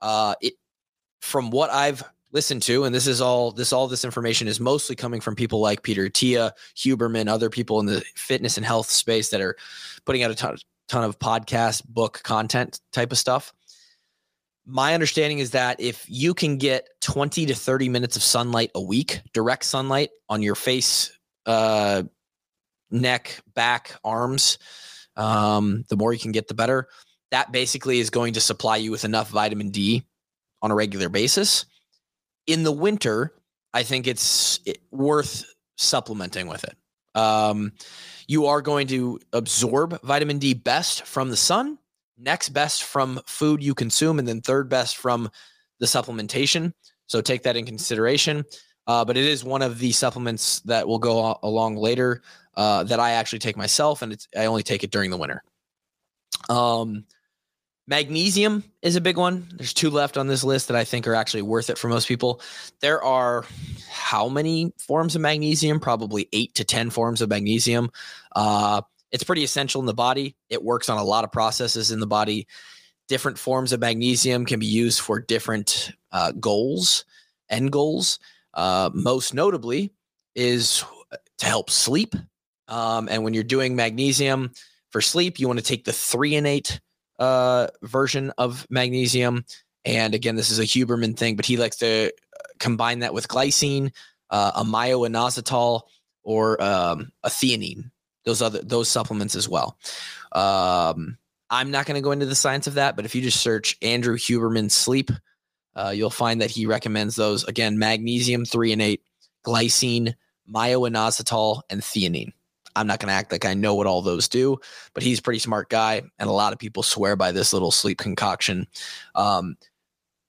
Uh, 0.01 0.33
it, 0.41 0.53
from 1.21 1.51
what 1.51 1.69
I've 1.69 2.03
listen 2.31 2.59
to, 2.61 2.83
and 2.83 2.93
this 2.93 3.07
is 3.07 3.21
all 3.21 3.51
this 3.51 3.71
all 3.71 3.87
this 3.87 4.05
information 4.05 4.47
is 4.47 4.59
mostly 4.59 4.95
coming 4.95 5.21
from 5.21 5.35
people 5.35 5.59
like 5.59 5.83
Peter 5.83 6.07
Attia 6.07 6.51
Huberman, 6.75 7.27
other 7.27 7.49
people 7.49 7.79
in 7.79 7.85
the 7.85 8.03
fitness 8.15 8.57
and 8.57 8.65
health 8.65 8.89
space 8.89 9.29
that 9.29 9.41
are 9.41 9.55
putting 10.05 10.23
out 10.23 10.31
a 10.31 10.35
ton, 10.35 10.57
ton 10.87 11.03
of 11.03 11.19
podcast, 11.19 11.85
book 11.87 12.21
content 12.23 12.81
type 12.91 13.11
of 13.11 13.17
stuff. 13.17 13.53
My 14.65 14.93
understanding 14.93 15.39
is 15.39 15.51
that 15.51 15.79
if 15.79 16.05
you 16.09 16.33
can 16.33 16.57
get 16.57 16.89
20 17.01 17.45
to 17.45 17.55
30 17.55 17.87
minutes 17.87 18.17
of 18.17 18.23
sunlight 18.23 18.71
a 18.75 18.81
week, 18.81 19.21
direct 19.33 19.63
sunlight 19.63 20.09
on 20.27 20.41
your 20.41 20.55
face, 20.55 21.17
uh, 21.45 22.03
neck, 22.91 23.39
back, 23.55 23.95
arms, 24.03 24.57
um, 25.15 25.85
the 25.87 25.95
more 25.95 26.11
you 26.11 26.19
can 26.19 26.33
get, 26.33 26.49
the 26.49 26.53
better. 26.53 26.89
That 27.31 27.51
basically 27.53 27.99
is 27.99 28.09
going 28.09 28.33
to 28.33 28.41
supply 28.41 28.77
you 28.77 28.91
with 28.91 29.05
enough 29.05 29.29
vitamin 29.29 29.69
D 29.69 30.03
on 30.61 30.71
a 30.71 30.75
regular 30.75 31.07
basis 31.07 31.65
in 32.47 32.63
the 32.63 32.71
winter, 32.71 33.33
I 33.73 33.83
think 33.83 34.07
it's 34.07 34.59
worth 34.91 35.45
supplementing 35.75 36.47
with 36.47 36.63
it. 36.63 36.75
Um, 37.13 37.73
you 38.27 38.47
are 38.47 38.61
going 38.61 38.87
to 38.87 39.19
absorb 39.33 40.01
vitamin 40.01 40.39
D 40.39 40.53
best 40.53 41.05
from 41.05 41.29
the 41.29 41.37
sun, 41.37 41.77
next 42.17 42.49
best 42.49 42.83
from 42.83 43.19
food 43.25 43.61
you 43.61 43.75
consume, 43.75 44.19
and 44.19 44.27
then 44.27 44.41
third 44.41 44.69
best 44.69 44.97
from 44.97 45.29
the 45.79 45.85
supplementation. 45.85 46.73
So 47.07 47.21
take 47.21 47.43
that 47.43 47.55
in 47.55 47.65
consideration. 47.65 48.43
Uh, 48.87 49.03
but 49.03 49.17
it 49.17 49.25
is 49.25 49.43
one 49.43 49.61
of 49.61 49.79
the 49.79 49.91
supplements 49.91 50.61
that 50.61 50.87
will 50.87 50.99
go 50.99 51.37
along 51.43 51.75
later 51.75 52.21
uh, 52.55 52.83
that 52.85 52.99
I 52.99 53.11
actually 53.11 53.39
take 53.39 53.57
myself, 53.57 54.01
and 54.01 54.17
I 54.35 54.45
only 54.45 54.63
take 54.63 54.83
it 54.83 54.91
during 54.91 55.11
the 55.11 55.17
winter. 55.17 55.43
Um, 56.49 57.03
Magnesium 57.89 58.65
is 58.81 58.97
a 58.97 59.01
big 59.01 59.15
one. 59.15 59.47
There's 59.55 59.73
two 59.73 59.89
left 59.89 60.17
on 60.17 60.27
this 60.27 60.43
list 60.43 60.67
that 60.67 60.75
I 60.75 60.83
think 60.83 61.07
are 61.07 61.15
actually 61.15 61.43
worth 61.43 61.69
it 61.69 61.77
for 61.77 61.87
most 61.87 62.07
people. 62.07 62.41
There 62.81 63.01
are 63.01 63.45
how 63.89 64.27
many 64.27 64.73
forms 64.77 65.15
of 65.15 65.21
magnesium? 65.21 65.79
Probably 65.79 66.27
eight 66.33 66.53
to 66.55 66.65
10 66.65 66.89
forms 66.89 67.21
of 67.21 67.29
magnesium. 67.29 67.89
Uh, 68.35 68.81
it's 69.13 69.23
pretty 69.23 69.45
essential 69.45 69.79
in 69.79 69.85
the 69.85 69.93
body. 69.93 70.35
It 70.49 70.61
works 70.61 70.89
on 70.89 70.97
a 70.97 71.03
lot 71.03 71.23
of 71.23 71.31
processes 71.31 71.91
in 71.91 72.01
the 72.01 72.07
body. 72.07 72.45
Different 73.07 73.39
forms 73.39 73.71
of 73.71 73.79
magnesium 73.79 74.45
can 74.45 74.59
be 74.59 74.65
used 74.65 74.99
for 74.99 75.21
different 75.21 75.91
uh, 76.11 76.33
goals, 76.33 77.05
end 77.49 77.71
goals. 77.71 78.19
Uh, 78.53 78.89
most 78.93 79.33
notably 79.33 79.93
is 80.35 80.83
to 81.37 81.45
help 81.45 81.69
sleep. 81.69 82.15
Um, 82.67 83.07
and 83.09 83.23
when 83.23 83.33
you're 83.33 83.43
doing 83.43 83.77
magnesium 83.77 84.51
for 84.89 84.99
sleep, 84.99 85.39
you 85.39 85.47
want 85.47 85.59
to 85.59 85.65
take 85.65 85.85
the 85.85 85.91
threonate 85.91 86.81
uh, 87.19 87.67
version 87.83 88.31
of 88.37 88.65
magnesium. 88.69 89.45
And 89.85 90.13
again, 90.13 90.35
this 90.35 90.49
is 90.49 90.59
a 90.59 90.63
Huberman 90.63 91.15
thing, 91.15 91.35
but 91.35 91.45
he 91.45 91.57
likes 91.57 91.77
to 91.77 92.07
uh, 92.07 92.43
combine 92.59 92.99
that 92.99 93.13
with 93.13 93.27
glycine, 93.27 93.91
uh, 94.29 94.51
a 94.55 94.63
myo-inositol, 94.63 95.81
or 96.23 96.61
um, 96.61 97.11
a 97.23 97.29
theanine. 97.29 97.91
Those 98.25 98.41
other 98.41 98.61
those 98.61 98.89
supplements 98.89 99.35
as 99.35 99.47
well. 99.47 99.77
Um, 100.33 101.17
I'm 101.49 101.71
not 101.71 101.85
going 101.85 101.95
to 101.95 102.03
go 102.03 102.11
into 102.11 102.25
the 102.25 102.35
science 102.35 102.67
of 102.67 102.73
that, 102.73 102.97
but 102.97 103.05
if 103.05 103.15
you 103.15 103.21
just 103.21 103.39
search 103.39 103.77
Andrew 103.81 104.17
Huberman 104.17 104.69
sleep 104.69 105.11
uh, 105.77 105.91
you'll 105.91 106.09
find 106.09 106.41
that 106.41 106.49
he 106.51 106.65
recommends 106.65 107.15
those 107.15 107.43
again 107.43 107.77
magnesium 107.77 108.43
threonate, 108.43 109.01
glycine, 109.45 110.15
myo-inositol, 110.47 111.61
and 111.69 111.81
theanine. 111.81 112.33
I'm 112.77 112.87
not 112.87 112.99
going 112.99 113.07
to 113.07 113.13
act 113.13 113.31
like 113.31 113.45
I 113.45 113.53
know 113.53 113.75
what 113.75 113.87
all 113.87 114.01
those 114.01 114.27
do, 114.27 114.57
but 114.93 115.03
he's 115.03 115.19
a 115.19 115.21
pretty 115.21 115.39
smart 115.39 115.69
guy. 115.69 116.01
And 116.19 116.29
a 116.29 116.33
lot 116.33 116.53
of 116.53 116.59
people 116.59 116.83
swear 116.83 117.15
by 117.15 117.31
this 117.31 117.53
little 117.53 117.71
sleep 117.71 117.97
concoction. 117.97 118.67
Um, 119.15 119.57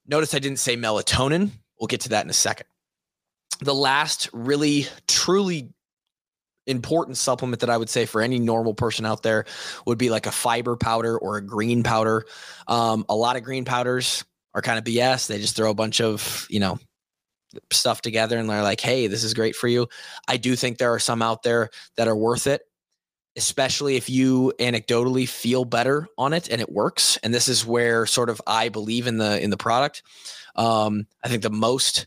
notice 0.07 0.35
I 0.35 0.38
didn't 0.38 0.59
say 0.59 0.76
melatonin. 0.76 1.50
We'll 1.78 1.87
get 1.87 2.02
to 2.02 2.09
that 2.11 2.25
in 2.25 2.31
a 2.31 2.35
second. 2.35 2.67
The 3.61 3.75
last 3.75 4.31
really, 4.33 4.87
truly 5.07 5.71
important 6.67 7.17
supplement 7.17 7.61
that 7.61 7.71
I 7.71 7.76
would 7.76 7.88
say 7.88 8.05
for 8.07 8.21
any 8.21 8.38
normal 8.38 8.75
person 8.75 9.07
out 9.07 9.23
there 9.23 9.47
would 9.87 9.99
be 9.99 10.11
like 10.11 10.26
a 10.26 10.31
fiber 10.31 10.76
powder 10.76 11.19
or 11.19 11.38
a 11.38 11.43
green 11.43 11.83
powder. 11.83 12.25
Um, 12.67 13.05
a 13.09 13.17
lot 13.17 13.37
of 13.37 13.43
green 13.43 13.64
powders 13.64 14.25
are 14.55 14.62
kind 14.62 14.78
of 14.78 14.85
BS. 14.85 15.26
They 15.26 15.38
just 15.38 15.57
throw 15.57 15.71
a 15.71 15.75
bunch 15.75 16.00
of, 16.00 16.47
you 16.50 16.61
know, 16.61 16.78
stuff 17.73 18.02
together 18.02 18.38
and 18.38 18.49
they're 18.49 18.62
like, 18.62 18.81
hey, 18.81 19.07
this 19.07 19.25
is 19.25 19.35
great 19.35 19.57
for 19.57 19.69
you. 19.69 19.88
I 20.26 20.37
do 20.37 20.57
think 20.57 20.78
there 20.78 20.93
are 20.93 20.99
some 20.99 21.23
out 21.23 21.43
there 21.43 21.71
that 21.97 22.09
are 22.09 22.17
worth 22.17 22.47
it, 22.47 22.62
especially 23.37 23.97
if 23.97 24.11
you 24.11 24.52
anecdotally 24.59 25.28
feel 25.28 25.64
better 25.64 26.09
on 26.19 26.33
it 26.33 26.49
and 26.50 26.61
it 26.61 26.71
works. 26.71 27.17
And 27.23 27.33
this 27.33 27.49
is 27.49 27.67
where 27.67 28.07
sort 28.07 28.31
of 28.31 28.40
I 28.47 28.69
believe 28.69 29.07
in 29.07 29.19
the 29.19 29.40
in 29.43 29.50
the 29.50 29.57
product. 29.57 30.02
Um, 30.57 31.07
I 31.23 31.28
think 31.28 31.43
the 31.43 31.50
most 31.50 32.07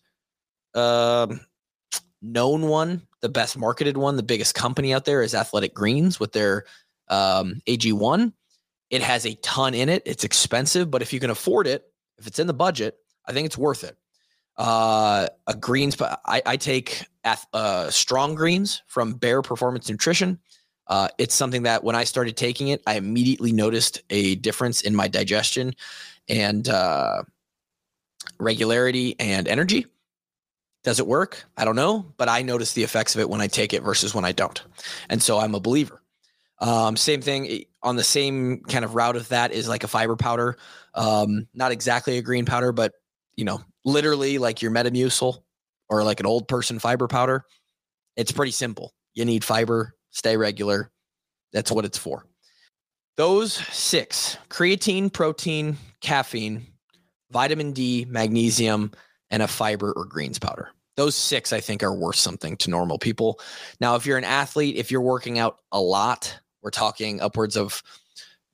uh, 0.73 1.27
known 2.21 2.63
one, 2.63 3.07
the 3.21 3.29
best 3.29 3.57
marketed 3.57 3.97
one, 3.97 4.17
the 4.17 4.23
biggest 4.23 4.55
company 4.55 4.93
out 4.93 5.05
there 5.05 5.21
is 5.21 5.33
Athletic 5.33 5.73
Greens 5.73 6.19
with 6.19 6.33
their 6.33 6.65
um, 7.07 7.61
AG1. 7.67 8.33
It 8.89 9.01
has 9.01 9.25
a 9.25 9.35
ton 9.35 9.73
in 9.73 9.87
it. 9.87 10.03
It's 10.05 10.25
expensive, 10.25 10.91
but 10.91 11.01
if 11.01 11.13
you 11.13 11.19
can 11.19 11.29
afford 11.29 11.65
it, 11.65 11.85
if 12.17 12.27
it's 12.27 12.39
in 12.39 12.47
the 12.47 12.53
budget, 12.53 12.97
I 13.25 13.31
think 13.31 13.45
it's 13.45 13.57
worth 13.57 13.83
it 13.85 13.97
uh, 14.57 15.27
a 15.47 15.55
greens. 15.55 15.99
I, 16.01 16.41
I 16.45 16.57
take 16.57 17.05
uh, 17.53 17.89
strong 17.89 18.35
greens 18.35 18.83
from 18.87 19.13
Bare 19.13 19.41
Performance 19.41 19.89
Nutrition. 19.89 20.39
Uh, 20.87 21.07
it's 21.17 21.35
something 21.35 21.63
that 21.63 21.83
when 21.83 21.95
I 21.95 22.03
started 22.03 22.35
taking 22.35 22.69
it, 22.69 22.81
I 22.85 22.95
immediately 22.95 23.51
noticed 23.51 24.01
a 24.09 24.35
difference 24.35 24.81
in 24.81 24.95
my 24.95 25.07
digestion 25.07 25.73
and 26.27 26.67
uh, 26.67 27.23
regularity 28.39 29.15
and 29.19 29.47
energy. 29.47 29.85
Does 30.83 30.99
it 30.99 31.07
work? 31.07 31.45
I 31.57 31.63
don't 31.63 31.75
know, 31.75 32.11
but 32.17 32.27
I 32.27 32.41
notice 32.41 32.73
the 32.73 32.83
effects 32.83 33.15
of 33.15 33.21
it 33.21 33.29
when 33.29 33.39
I 33.39 33.47
take 33.47 33.73
it 33.73 33.83
versus 33.83 34.15
when 34.15 34.25
I 34.25 34.31
don't. 34.31 34.61
And 35.09 35.21
so 35.21 35.37
I'm 35.37 35.53
a 35.53 35.59
believer. 35.59 36.01
Um, 36.59 36.95
same 36.97 37.21
thing 37.21 37.47
eh, 37.47 37.63
on 37.83 37.95
the 37.95 38.03
same 38.03 38.61
kind 38.61 38.83
of 38.83 38.95
route 38.95 39.15
of 39.15 39.29
that 39.29 39.51
is 39.51 39.69
like 39.69 39.83
a 39.83 39.87
fiber 39.87 40.15
powder. 40.15 40.57
Um, 40.93 41.47
not 41.53 41.71
exactly 41.71 42.17
a 42.17 42.21
green 42.21 42.45
powder, 42.45 42.71
but 42.71 42.93
you 43.35 43.45
know, 43.45 43.61
literally 43.85 44.37
like 44.37 44.61
your 44.61 44.71
Metamucil 44.71 45.41
or 45.89 46.03
like 46.03 46.19
an 46.19 46.25
old 46.25 46.47
person 46.47 46.79
fiber 46.79 47.07
powder. 47.07 47.45
It's 48.15 48.31
pretty 48.31 48.51
simple. 48.51 48.93
You 49.13 49.25
need 49.25 49.43
fiber, 49.43 49.95
stay 50.11 50.37
regular. 50.37 50.91
That's 51.53 51.71
what 51.71 51.85
it's 51.85 51.97
for. 51.97 52.25
Those 53.17 53.53
six 53.53 54.37
creatine, 54.49 55.11
protein, 55.11 55.77
caffeine, 55.99 56.65
vitamin 57.31 57.73
D, 57.73 58.05
magnesium, 58.09 58.91
and 59.29 59.43
a 59.43 59.47
fiber 59.47 59.91
or 59.93 60.05
greens 60.05 60.39
powder. 60.39 60.69
Those 60.97 61.15
six, 61.15 61.53
I 61.53 61.59
think, 61.59 61.83
are 61.83 61.93
worth 61.93 62.17
something 62.17 62.57
to 62.57 62.69
normal 62.69 62.99
people. 62.99 63.39
Now, 63.79 63.95
if 63.95 64.05
you're 64.05 64.17
an 64.17 64.23
athlete, 64.23 64.75
if 64.75 64.91
you're 64.91 65.01
working 65.01 65.39
out 65.39 65.57
a 65.71 65.79
lot, 65.79 66.37
we're 66.61 66.69
talking 66.69 67.21
upwards 67.21 67.57
of 67.57 67.81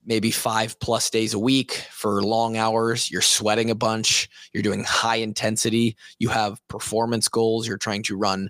maybe 0.08 0.32
five 0.32 0.80
plus 0.80 1.10
days 1.10 1.34
a 1.34 1.40
week 1.40 1.74
for 1.92 2.24
long 2.24 2.58
hours. 2.58 3.12
You're 3.12 3.22
sweating 3.22 3.70
a 3.70 3.76
bunch. 3.76 4.30
You're 4.54 4.64
doing 4.64 4.84
high 4.86 5.18
intensity. 5.18 5.98
You 6.18 6.30
have 6.30 6.66
performance 6.70 7.28
goals. 7.28 7.68
You're 7.68 7.78
trying 7.78 8.04
to 8.04 8.18
run 8.18 8.50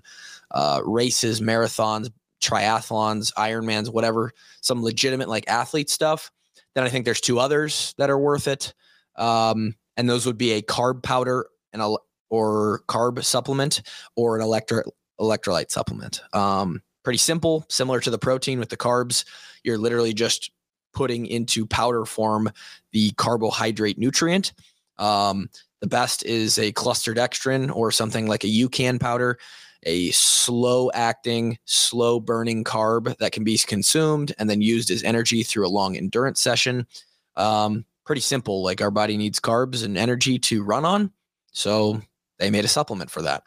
uh, 0.52 0.80
races, 0.84 1.40
marathons, 1.40 2.10
triathlons, 2.40 3.34
Ironmans, 3.34 3.92
whatever, 3.92 4.32
some 4.60 4.82
legitimate 4.82 5.28
like 5.28 5.50
athlete 5.50 5.90
stuff. 5.90 6.30
Then 6.74 6.84
I 6.84 6.88
think 6.88 7.04
there's 7.04 7.20
two 7.20 7.40
others 7.40 7.94
that 7.98 8.08
are 8.08 8.18
worth 8.18 8.46
it. 8.46 8.72
Um, 9.16 9.74
and 9.96 10.08
those 10.08 10.26
would 10.26 10.38
be 10.38 10.52
a 10.52 10.62
carb 10.62 11.02
powder 11.02 11.48
and 11.72 11.82
a, 11.82 11.96
or 12.30 12.82
carb 12.88 13.22
supplement 13.24 13.82
or 14.14 14.36
an 14.36 14.42
electro, 14.42 14.82
electrolyte 15.20 15.72
supplement. 15.72 16.20
Um, 16.32 16.82
pretty 17.02 17.18
simple, 17.18 17.66
similar 17.68 17.98
to 18.00 18.10
the 18.10 18.18
protein 18.18 18.60
with 18.60 18.68
the 18.68 18.76
carbs. 18.76 19.24
You're 19.64 19.78
literally 19.78 20.14
just 20.14 20.52
putting 20.92 21.26
into 21.26 21.66
powder 21.66 22.04
form 22.04 22.50
the 22.92 23.10
carbohydrate 23.12 23.98
nutrient. 23.98 24.52
Um, 24.98 25.48
the 25.80 25.86
best 25.86 26.24
is 26.24 26.58
a 26.58 26.72
cluster 26.72 27.14
dextrin 27.14 27.74
or 27.74 27.92
something 27.92 28.26
like 28.26 28.44
a 28.44 28.48
UCAN 28.48 29.00
powder, 29.00 29.38
a 29.84 30.10
slow 30.10 30.90
acting, 30.92 31.58
slow 31.64 32.18
burning 32.18 32.64
carb 32.64 33.16
that 33.18 33.32
can 33.32 33.44
be 33.44 33.56
consumed 33.58 34.34
and 34.38 34.50
then 34.50 34.60
used 34.60 34.90
as 34.90 35.04
energy 35.04 35.42
through 35.42 35.66
a 35.66 35.70
long 35.70 35.96
endurance 35.96 36.40
session. 36.40 36.86
Um, 37.36 37.84
pretty 38.04 38.22
simple. 38.22 38.62
Like 38.62 38.80
our 38.80 38.90
body 38.90 39.16
needs 39.16 39.38
carbs 39.38 39.84
and 39.84 39.96
energy 39.96 40.38
to 40.40 40.64
run 40.64 40.84
on. 40.84 41.12
So 41.52 42.02
they 42.38 42.50
made 42.50 42.64
a 42.64 42.68
supplement 42.68 43.10
for 43.10 43.22
that. 43.22 43.44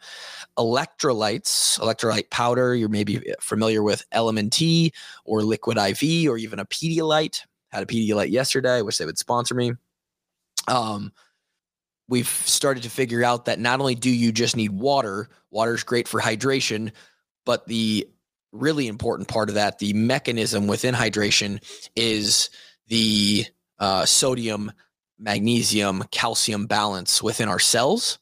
Electrolytes, 0.58 1.80
electrolyte 1.80 2.30
powder, 2.30 2.76
you're 2.76 2.90
maybe 2.90 3.22
familiar 3.40 3.82
with 3.82 4.04
LMNT 4.12 4.92
or 5.24 5.44
Liquid 5.44 5.78
IV 5.78 6.30
or 6.30 6.38
even 6.38 6.60
a 6.60 6.66
Pedialyte. 6.66 7.42
Had 7.70 7.84
a 7.84 7.86
Pedialyte 7.86 8.32
yesterday. 8.32 8.78
I 8.78 8.82
wish 8.82 8.98
they 8.98 9.06
would 9.06 9.18
sponsor 9.18 9.56
me. 9.56 9.74
Um, 10.68 11.14
we've 12.10 12.28
started 12.28 12.84
to 12.84 12.90
figure 12.90 13.24
out 13.24 13.46
that 13.46 13.60
not 13.60 13.80
only 13.80 13.96
do 13.96 14.10
you 14.10 14.34
just 14.34 14.58
need 14.58 14.72
water, 14.72 15.30
water 15.50 15.74
is 15.74 15.84
great 15.84 16.08
for 16.08 16.20
hydration, 16.20 16.92
but 17.46 17.66
the 17.68 18.08
really 18.52 18.88
important 18.88 19.30
part 19.30 19.48
of 19.48 19.56
that, 19.56 19.80
the 19.80 19.94
mechanism 19.94 20.68
within 20.68 20.94
hydration, 20.94 21.64
is 21.96 22.50
the 22.88 23.46
uh, 23.80 24.06
sodium, 24.06 24.74
magnesium, 25.18 26.04
calcium 26.12 26.66
balance 26.66 27.24
within 27.24 27.48
our 27.48 27.60
cells 27.60 28.20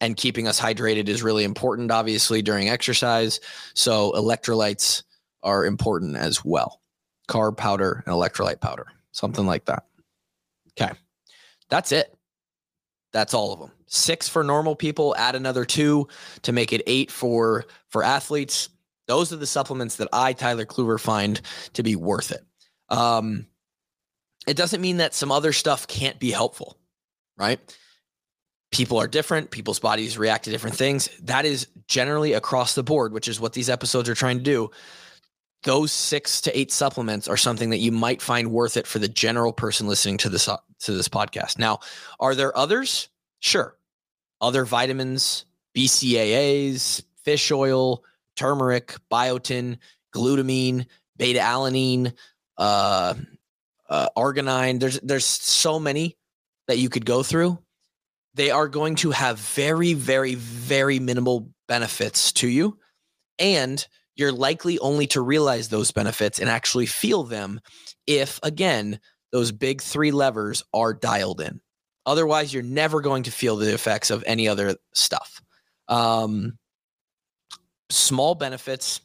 and 0.00 0.16
keeping 0.16 0.48
us 0.48 0.60
hydrated 0.60 1.08
is 1.08 1.22
really 1.22 1.44
important, 1.44 1.90
obviously, 1.90 2.42
during 2.42 2.68
exercise. 2.68 3.40
So 3.74 4.12
electrolytes 4.12 5.02
are 5.42 5.66
important 5.66 6.16
as 6.16 6.44
well. 6.44 6.80
Carb 7.28 7.56
powder 7.56 8.02
and 8.06 8.14
electrolyte 8.14 8.60
powder, 8.60 8.86
something 9.12 9.46
like 9.46 9.66
that. 9.66 9.84
Okay. 10.70 10.92
That's 11.68 11.92
it. 11.92 12.16
That's 13.12 13.34
all 13.34 13.52
of 13.52 13.60
them. 13.60 13.70
Six 13.86 14.28
for 14.28 14.44
normal 14.44 14.76
people, 14.76 15.16
add 15.16 15.34
another 15.34 15.64
two 15.64 16.08
to 16.42 16.52
make 16.52 16.72
it 16.72 16.82
eight 16.86 17.10
for 17.10 17.66
for 17.88 18.04
athletes. 18.04 18.68
Those 19.06 19.32
are 19.32 19.36
the 19.36 19.46
supplements 19.46 19.96
that 19.96 20.08
I, 20.12 20.32
Tyler 20.32 20.64
Kluver, 20.64 20.98
find 21.00 21.40
to 21.72 21.82
be 21.82 21.96
worth 21.96 22.30
it. 22.30 22.44
Um, 22.88 23.46
it 24.46 24.56
doesn't 24.56 24.80
mean 24.80 24.98
that 24.98 25.14
some 25.14 25.32
other 25.32 25.52
stuff 25.52 25.88
can't 25.88 26.20
be 26.20 26.30
helpful, 26.30 26.76
right? 27.36 27.58
People 28.70 28.98
are 28.98 29.08
different. 29.08 29.50
People's 29.50 29.80
bodies 29.80 30.18
react 30.18 30.44
to 30.44 30.50
different 30.50 30.76
things. 30.76 31.08
That 31.22 31.44
is 31.44 31.66
generally 31.88 32.32
across 32.34 32.74
the 32.74 32.82
board 32.82 33.12
which 33.12 33.28
is 33.28 33.40
what 33.40 33.52
these 33.52 33.70
episodes 33.70 34.08
are 34.08 34.14
trying 34.14 34.38
to 34.38 34.44
do. 34.44 34.70
Those 35.62 35.92
six 35.92 36.40
to 36.42 36.58
eight 36.58 36.72
supplements 36.72 37.28
are 37.28 37.36
something 37.36 37.70
that 37.70 37.78
you 37.78 37.92
might 37.92 38.22
find 38.22 38.50
worth 38.50 38.76
it 38.76 38.86
for 38.86 38.98
the 38.98 39.08
general 39.08 39.52
person 39.52 39.86
listening 39.86 40.16
to 40.18 40.28
this 40.28 40.46
to 40.46 40.92
this 40.92 41.08
podcast. 41.08 41.58
Now 41.58 41.80
are 42.18 42.34
there 42.34 42.56
others? 42.56 43.08
Sure. 43.40 43.76
Other 44.40 44.64
vitamins 44.64 45.44
bcaas 45.76 47.02
fish 47.22 47.52
oil 47.52 48.02
turmeric 48.36 48.96
biotin 49.10 49.78
glutamine 50.14 50.86
beta 51.16 51.40
alanine 51.40 52.12
uh, 52.56 53.14
uh, 53.88 54.08
arginine. 54.16 54.80
There's 54.80 54.98
there's 55.00 55.26
so 55.26 55.78
many 55.78 56.16
that 56.68 56.78
you 56.78 56.88
could 56.88 57.04
go 57.04 57.22
through 57.22 57.58
they 58.34 58.50
are 58.50 58.68
going 58.68 58.94
to 58.96 59.10
have 59.10 59.38
very, 59.38 59.94
very, 59.94 60.34
very 60.34 60.98
minimal 60.98 61.50
benefits 61.68 62.32
to 62.32 62.48
you. 62.48 62.78
And 63.38 63.84
you're 64.14 64.32
likely 64.32 64.78
only 64.78 65.06
to 65.08 65.20
realize 65.20 65.68
those 65.68 65.90
benefits 65.90 66.38
and 66.38 66.48
actually 66.48 66.86
feel 66.86 67.24
them 67.24 67.60
if, 68.06 68.38
again, 68.42 69.00
those 69.32 69.52
big 69.52 69.80
three 69.80 70.10
levers 70.10 70.62
are 70.74 70.92
dialed 70.92 71.40
in. 71.40 71.60
Otherwise, 72.06 72.52
you're 72.52 72.62
never 72.62 73.00
going 73.00 73.24
to 73.24 73.30
feel 73.30 73.56
the 73.56 73.72
effects 73.72 74.10
of 74.10 74.24
any 74.26 74.48
other 74.48 74.76
stuff. 74.94 75.40
Um, 75.88 76.58
small 77.88 78.34
benefits, 78.34 79.00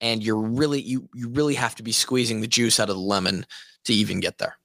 and 0.00 0.22
you're 0.22 0.40
really 0.40 0.80
you 0.80 1.08
you 1.14 1.28
really 1.28 1.54
have 1.54 1.74
to 1.76 1.82
be 1.82 1.92
squeezing 1.92 2.40
the 2.40 2.46
juice 2.46 2.78
out 2.78 2.90
of 2.90 2.96
the 2.96 3.02
lemon 3.02 3.44
to 3.84 3.92
even 3.92 4.20
get 4.20 4.38
there. 4.38 4.56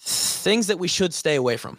Things 0.00 0.68
that 0.68 0.78
we 0.78 0.88
should 0.88 1.12
stay 1.12 1.34
away 1.34 1.56
from. 1.56 1.78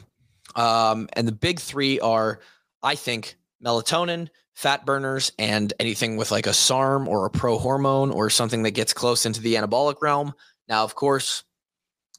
Um, 0.58 1.08
and 1.14 1.28
the 1.28 1.32
big 1.32 1.60
three 1.60 2.00
are, 2.00 2.40
I 2.84 2.96
think, 2.96 3.38
melatonin, 3.64 4.28
fat 4.54 4.86
burners, 4.86 5.32
and 5.40 5.72
anything 5.80 6.18
with 6.18 6.32
like 6.32 6.48
a 6.48 6.54
SARM 6.54 7.08
or 7.08 7.26
a 7.26 7.30
pro 7.30 7.58
hormone 7.58 8.12
or 8.12 8.30
something 8.30 8.64
that 8.64 8.72
gets 8.72 8.94
close 8.94 9.26
into 9.26 9.40
the 9.40 9.56
anabolic 9.56 10.02
realm. 10.02 10.34
Now, 10.68 10.84
of 10.84 10.96
course, 10.96 11.44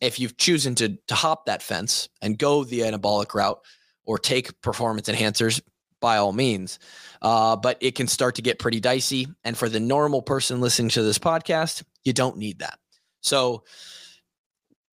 if 0.01 0.19
you've 0.19 0.37
chosen 0.37 0.75
to 0.77 0.97
to 1.09 1.15
hop 1.15 1.47
that 1.47 1.63
fence 1.63 2.09
and 2.23 2.39
go 2.39 2.65
the 2.65 2.81
anabolic 2.81 3.35
route 3.35 3.61
or 4.05 4.19
take 4.19 4.61
performance 4.63 5.09
enhancers 5.09 5.61
by 6.01 6.17
all 6.17 6.33
means. 6.33 6.79
Uh, 7.21 7.57
but 7.57 7.77
it 7.81 7.95
can 7.95 8.07
start 8.07 8.37
to 8.37 8.43
get 8.43 8.59
pretty 8.59 8.81
dicey. 8.81 9.29
And 9.45 9.57
for 9.57 9.69
the 9.69 9.81
normal 9.81 10.23
person 10.23 10.61
listening 10.61 10.91
to 10.91 11.03
this 11.03 11.19
podcast, 11.19 11.83
you 12.05 12.13
don't 12.13 12.39
need 12.39 12.61
that. 12.61 12.79
So, 13.21 13.65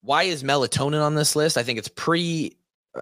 why 0.01 0.23
is 0.23 0.43
melatonin 0.43 1.03
on 1.03 1.15
this 1.15 1.36
list? 1.36 1.58
I 1.58 1.63
think 1.63 1.79
it's 1.79 1.88
pretty. 1.88 2.58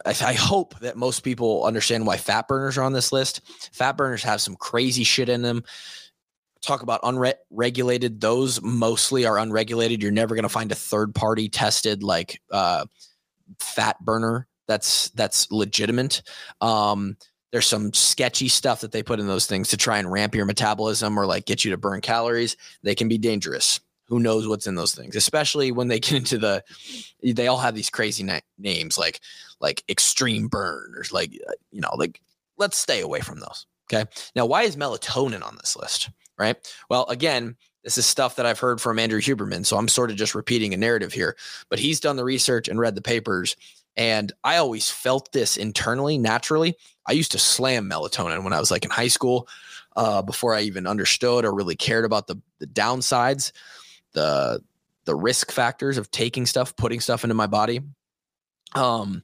I 0.06 0.34
hope 0.34 0.80
that 0.80 0.98
most 0.98 1.22
people 1.22 1.66
understand 1.66 2.08
why 2.08 2.18
fat 2.18 2.48
burners 2.48 2.78
are 2.78 2.84
on 2.84 2.94
this 2.94 3.12
list. 3.12 3.42
Fat 3.74 3.98
burners 3.98 4.24
have 4.24 4.42
some 4.42 4.56
crazy 4.56 5.04
shit 5.04 5.30
in 5.30 5.42
them. 5.42 5.64
Talk 6.62 6.82
about 6.82 7.02
unregulated; 7.04 8.22
those 8.22 8.62
mostly 8.62 9.26
are 9.26 9.38
unregulated. 9.38 10.02
You're 10.02 10.12
never 10.12 10.34
going 10.36 10.44
to 10.44 10.50
find 10.50 10.72
a 10.72 10.76
third 10.76 11.14
party 11.14 11.50
tested 11.50 12.04
like 12.04 12.42
uh, 12.52 12.86
fat 13.60 14.00
burner 14.04 14.48
that's 14.68 15.10
that's 15.10 15.52
legitimate. 15.52 16.22
Um, 16.62 17.18
there's 17.52 17.68
some 17.68 17.94
sketchy 17.94 18.48
stuff 18.48 18.82
that 18.82 18.92
they 18.92 19.04
put 19.04 19.20
in 19.20 19.28
those 19.28 19.46
things 19.46 19.70
to 19.70 19.78
try 19.78 20.00
and 20.00 20.12
ramp 20.12 20.34
your 20.34 20.46
metabolism 20.46 21.20
or 21.20 21.26
like 21.26 21.46
get 21.46 21.64
you 21.64 21.72
to 21.72 21.78
burn 21.78 22.02
calories. 22.02 22.58
They 22.82 22.96
can 22.96 23.08
be 23.08 23.18
dangerous. 23.18 23.80
Who 24.08 24.20
knows 24.20 24.48
what's 24.48 24.68
in 24.68 24.76
those 24.76 24.94
things, 24.94 25.16
especially 25.16 25.72
when 25.72 25.88
they 25.88 26.00
get 26.00 26.14
into 26.14 26.38
the, 26.38 26.64
they 27.24 27.48
all 27.48 27.58
have 27.58 27.76
these 27.76 27.90
crazy 27.90 28.24
na- 28.24 28.40
names 28.58 28.98
like, 28.98 29.20
like 29.60 29.84
extreme 29.90 30.48
burn 30.48 30.94
or 30.96 31.04
like, 31.12 31.32
uh, 31.48 31.54
you 31.72 31.82
know, 31.82 31.92
like 31.96 32.22
let's 32.58 32.78
stay 32.78 33.02
away 33.02 33.22
from 33.22 33.40
those. 33.40 33.66
Okay. 33.92 34.10
Now, 34.36 34.46
why 34.46 34.64
is 34.64 34.76
melatonin 34.76 35.46
on 35.46 35.58
this 35.58 35.76
list? 35.76 36.10
Right. 36.38 36.56
Well, 36.90 37.06
again, 37.10 37.56
this 37.84 37.98
is 37.98 38.06
stuff 38.06 38.38
that 38.38 38.46
I've 38.46 38.60
heard 38.60 38.82
from 38.82 38.98
Andrew 38.98 39.22
Huberman. 39.22 39.66
So 39.66 39.78
I'm 39.78 39.88
sort 39.88 40.10
of 40.10 40.16
just 40.16 40.36
repeating 40.36 40.74
a 40.74 40.78
narrative 40.78 41.14
here, 41.14 41.36
but 41.70 41.80
he's 41.80 42.00
done 42.00 42.16
the 42.16 42.24
research 42.24 42.68
and 42.68 42.80
read 42.80 42.96
the 42.96 43.02
papers 43.02 43.56
and 43.96 44.32
I 44.44 44.58
always 44.58 44.90
felt 44.90 45.32
this 45.32 45.58
internally, 45.58 46.18
naturally. 46.18 46.76
I 47.06 47.12
used 47.12 47.32
to 47.34 47.40
slam 47.40 47.90
melatonin 47.90 48.44
when 48.44 48.54
I 48.54 48.60
was 48.60 48.72
like 48.72 48.86
in 48.86 48.92
high 48.92 49.08
school, 49.08 49.48
uh, 49.96 50.22
before 50.22 50.56
I 50.56 50.62
even 50.62 50.88
understood 50.88 51.46
or 51.46 51.54
really 51.54 51.76
cared 51.76 52.06
about 52.06 52.28
the 52.28 52.42
the 52.60 52.68
downsides, 52.68 53.52
the 54.14 54.62
the 55.06 55.16
risk 55.16 55.52
factors 55.52 55.98
of 55.98 56.12
taking 56.12 56.46
stuff, 56.46 56.76
putting 56.76 57.00
stuff 57.00 57.24
into 57.24 57.34
my 57.34 57.48
body. 57.48 57.82
Um, 58.74 59.24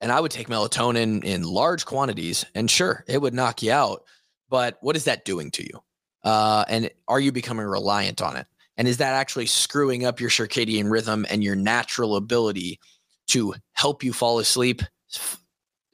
and 0.00 0.10
I 0.10 0.18
would 0.18 0.30
take 0.30 0.48
melatonin 0.48 1.22
in 1.22 1.42
large 1.42 1.84
quantities, 1.84 2.44
and 2.54 2.70
sure, 2.70 3.04
it 3.06 3.20
would 3.20 3.34
knock 3.34 3.62
you 3.62 3.72
out. 3.72 4.04
But 4.48 4.78
what 4.80 4.96
is 4.96 5.04
that 5.04 5.24
doing 5.24 5.50
to 5.52 5.62
you? 5.62 5.80
Uh, 6.24 6.64
and 6.68 6.90
are 7.06 7.20
you 7.20 7.32
becoming 7.32 7.66
reliant 7.66 8.20
on 8.20 8.36
it? 8.36 8.46
And 8.76 8.88
is 8.88 8.96
that 8.96 9.14
actually 9.14 9.46
screwing 9.46 10.04
up 10.04 10.20
your 10.20 10.30
circadian 10.30 10.90
rhythm 10.90 11.26
and 11.30 11.44
your 11.44 11.54
natural 11.54 12.16
ability 12.16 12.80
to 13.28 13.54
help 13.72 14.02
you 14.02 14.12
fall 14.12 14.38
asleep 14.38 14.82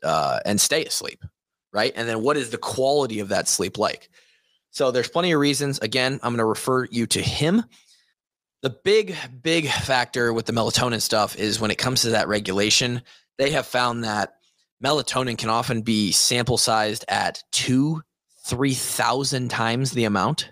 uh, 0.02 0.40
and 0.46 0.60
stay 0.60 0.84
asleep, 0.84 1.22
right? 1.72 1.92
And 1.96 2.08
then 2.08 2.22
what 2.22 2.36
is 2.36 2.50
the 2.50 2.58
quality 2.58 3.20
of 3.20 3.28
that 3.28 3.48
sleep 3.48 3.76
like? 3.76 4.08
So 4.70 4.90
there's 4.90 5.08
plenty 5.08 5.32
of 5.32 5.40
reasons. 5.40 5.78
Again, 5.80 6.14
I'm 6.22 6.32
going 6.32 6.38
to 6.38 6.44
refer 6.44 6.84
you 6.86 7.06
to 7.08 7.20
him. 7.20 7.64
The 8.66 8.70
big, 8.70 9.14
big 9.44 9.68
factor 9.68 10.32
with 10.32 10.46
the 10.46 10.52
melatonin 10.52 11.00
stuff 11.00 11.36
is 11.36 11.60
when 11.60 11.70
it 11.70 11.78
comes 11.78 12.02
to 12.02 12.10
that 12.10 12.26
regulation, 12.26 13.02
they 13.38 13.50
have 13.52 13.64
found 13.64 14.02
that 14.02 14.38
melatonin 14.84 15.38
can 15.38 15.50
often 15.50 15.82
be 15.82 16.10
sample 16.10 16.58
sized 16.58 17.04
at 17.06 17.44
two, 17.52 18.02
3,000 18.44 19.52
times 19.52 19.92
the 19.92 20.02
amount 20.02 20.50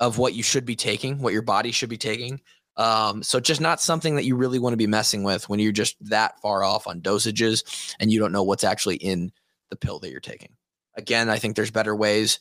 of 0.00 0.16
what 0.16 0.32
you 0.32 0.42
should 0.42 0.64
be 0.64 0.74
taking, 0.74 1.18
what 1.20 1.34
your 1.34 1.42
body 1.42 1.70
should 1.70 1.90
be 1.90 1.98
taking. 1.98 2.40
Um, 2.78 3.22
so 3.22 3.40
just 3.40 3.60
not 3.60 3.82
something 3.82 4.14
that 4.14 4.24
you 4.24 4.34
really 4.34 4.58
want 4.58 4.72
to 4.72 4.78
be 4.78 4.86
messing 4.86 5.22
with 5.22 5.50
when 5.50 5.60
you're 5.60 5.70
just 5.70 5.96
that 6.08 6.40
far 6.40 6.64
off 6.64 6.86
on 6.86 7.02
dosages 7.02 7.94
and 8.00 8.10
you 8.10 8.18
don't 8.18 8.32
know 8.32 8.42
what's 8.42 8.64
actually 8.64 8.96
in 8.96 9.32
the 9.68 9.76
pill 9.76 9.98
that 9.98 10.10
you're 10.10 10.20
taking. 10.20 10.56
Again, 10.96 11.28
I 11.28 11.38
think 11.38 11.56
there's 11.56 11.70
better 11.70 11.94
ways 11.94 12.40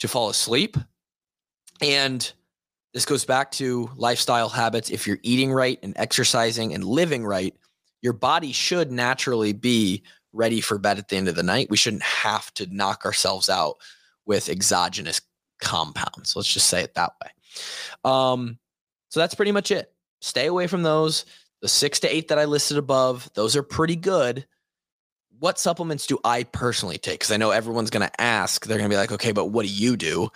to 0.00 0.08
fall 0.08 0.28
asleep. 0.28 0.76
And 1.80 2.30
this 2.92 3.04
goes 3.04 3.24
back 3.24 3.52
to 3.52 3.90
lifestyle 3.96 4.48
habits. 4.48 4.90
If 4.90 5.06
you're 5.06 5.20
eating 5.22 5.52
right 5.52 5.78
and 5.82 5.92
exercising 5.96 6.74
and 6.74 6.84
living 6.84 7.24
right, 7.24 7.54
your 8.02 8.12
body 8.12 8.52
should 8.52 8.90
naturally 8.90 9.52
be 9.52 10.02
ready 10.32 10.60
for 10.60 10.78
bed 10.78 10.98
at 10.98 11.08
the 11.08 11.16
end 11.16 11.28
of 11.28 11.34
the 11.34 11.42
night. 11.42 11.70
We 11.70 11.76
shouldn't 11.76 12.02
have 12.02 12.52
to 12.54 12.66
knock 12.74 13.04
ourselves 13.04 13.48
out 13.48 13.76
with 14.26 14.48
exogenous 14.48 15.20
compounds. 15.60 16.34
Let's 16.34 16.52
just 16.52 16.68
say 16.68 16.82
it 16.82 16.94
that 16.94 17.12
way. 17.22 17.30
Um, 18.10 18.58
so 19.08 19.20
that's 19.20 19.34
pretty 19.34 19.52
much 19.52 19.70
it. 19.70 19.92
Stay 20.20 20.46
away 20.46 20.66
from 20.66 20.82
those. 20.82 21.24
The 21.62 21.68
six 21.68 22.00
to 22.00 22.14
eight 22.14 22.28
that 22.28 22.38
I 22.38 22.44
listed 22.44 22.78
above, 22.78 23.30
those 23.34 23.56
are 23.56 23.62
pretty 23.62 23.96
good. 23.96 24.46
What 25.38 25.58
supplements 25.58 26.06
do 26.06 26.18
I 26.24 26.44
personally 26.44 26.98
take? 26.98 27.20
Because 27.20 27.32
I 27.32 27.36
know 27.36 27.50
everyone's 27.50 27.90
going 27.90 28.06
to 28.06 28.20
ask. 28.20 28.66
They're 28.66 28.78
going 28.78 28.88
to 28.88 28.94
be 28.94 28.98
like, 28.98 29.12
okay, 29.12 29.32
but 29.32 29.46
what 29.46 29.66
do 29.66 29.72
you 29.72 29.96
do? 29.96 30.28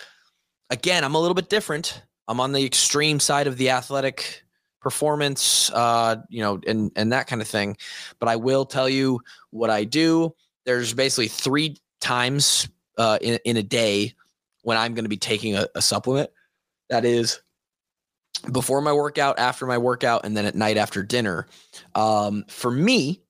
Again, 0.71 1.05
I'm 1.05 1.15
a 1.15 1.21
little 1.21 1.35
bit 1.35 1.49
different. 1.49 2.03
I'm 2.29 2.41
on 2.41 2.53
the 2.53 2.65
extreme 2.65 3.21
side 3.21 3.47
of 3.47 3.57
the 3.57 3.71
athletic 3.71 4.45
performance, 4.81 5.71
uh, 5.73 6.17
you 6.29 6.41
know, 6.41 6.61
and 6.67 6.93
and 6.97 7.13
that 7.13 7.27
kind 7.27 7.43
of 7.43 7.49
thing. 7.49 7.77
But 8.19 8.29
I 8.29 8.37
will 8.37 8.65
tell 8.67 8.89
you 8.89 9.21
what 9.51 9.71
I 9.71 9.85
do. 9.85 10.35
There's 10.65 10.93
basically 10.93 11.29
three 11.29 11.77
times 12.01 12.69
uh, 12.99 13.19
in 13.21 13.39
in 13.45 13.57
a 13.57 13.63
day 13.63 14.15
when 14.63 14.77
I'm 14.77 14.95
going 14.95 15.05
to 15.05 15.11
be 15.11 15.17
taking 15.17 15.57
a, 15.57 15.67
a 15.75 15.83
supplement. 15.83 16.31
That 16.91 17.05
is 17.05 17.41
before 18.53 18.81
my 18.81 18.93
workout, 18.93 19.39
after 19.39 19.67
my 19.67 19.79
workout, 19.79 20.25
and 20.25 20.37
then 20.37 20.45
at 20.45 20.55
night 20.55 20.77
after 20.77 21.03
dinner. 21.03 21.47
Um, 21.95 22.45
for 22.49 22.71
me, 22.71 23.23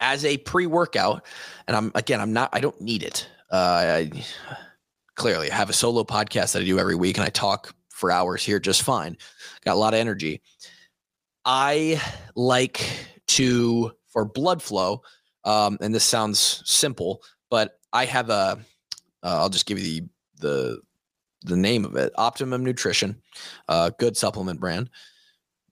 as 0.00 0.24
a 0.24 0.38
pre-workout, 0.38 1.24
and 1.66 1.76
I'm 1.76 1.92
again, 1.94 2.20
I'm 2.20 2.32
not, 2.32 2.50
I 2.52 2.60
don't 2.60 2.80
need 2.80 3.02
it. 3.02 3.28
Uh, 3.50 4.06
I 4.14 4.24
clearly 5.16 5.50
I 5.50 5.54
have 5.54 5.68
a 5.68 5.74
solo 5.74 6.04
podcast 6.04 6.52
that 6.52 6.62
I 6.62 6.64
do 6.64 6.78
every 6.78 6.94
week, 6.94 7.18
and 7.18 7.26
I 7.26 7.30
talk 7.30 7.74
for 8.00 8.10
hours 8.10 8.42
here 8.42 8.58
just 8.58 8.82
fine. 8.82 9.16
Got 9.64 9.74
a 9.74 9.78
lot 9.78 9.94
of 9.94 10.00
energy. 10.00 10.40
I 11.44 12.00
like 12.34 12.84
to 13.28 13.92
for 14.08 14.24
blood 14.24 14.62
flow, 14.62 15.02
um, 15.44 15.78
and 15.80 15.94
this 15.94 16.04
sounds 16.04 16.62
simple, 16.64 17.22
but 17.50 17.78
I 17.92 18.06
have 18.06 18.30
a. 18.30 18.58
will 19.22 19.30
uh, 19.30 19.48
just 19.48 19.66
give 19.66 19.78
you 19.78 19.84
the 19.84 20.08
the 20.40 20.80
the 21.42 21.56
name 21.56 21.84
of 21.84 21.96
it 21.96 22.12
Optimum 22.16 22.64
Nutrition, 22.64 23.20
uh, 23.68 23.90
good 23.98 24.16
supplement 24.16 24.60
brand. 24.60 24.90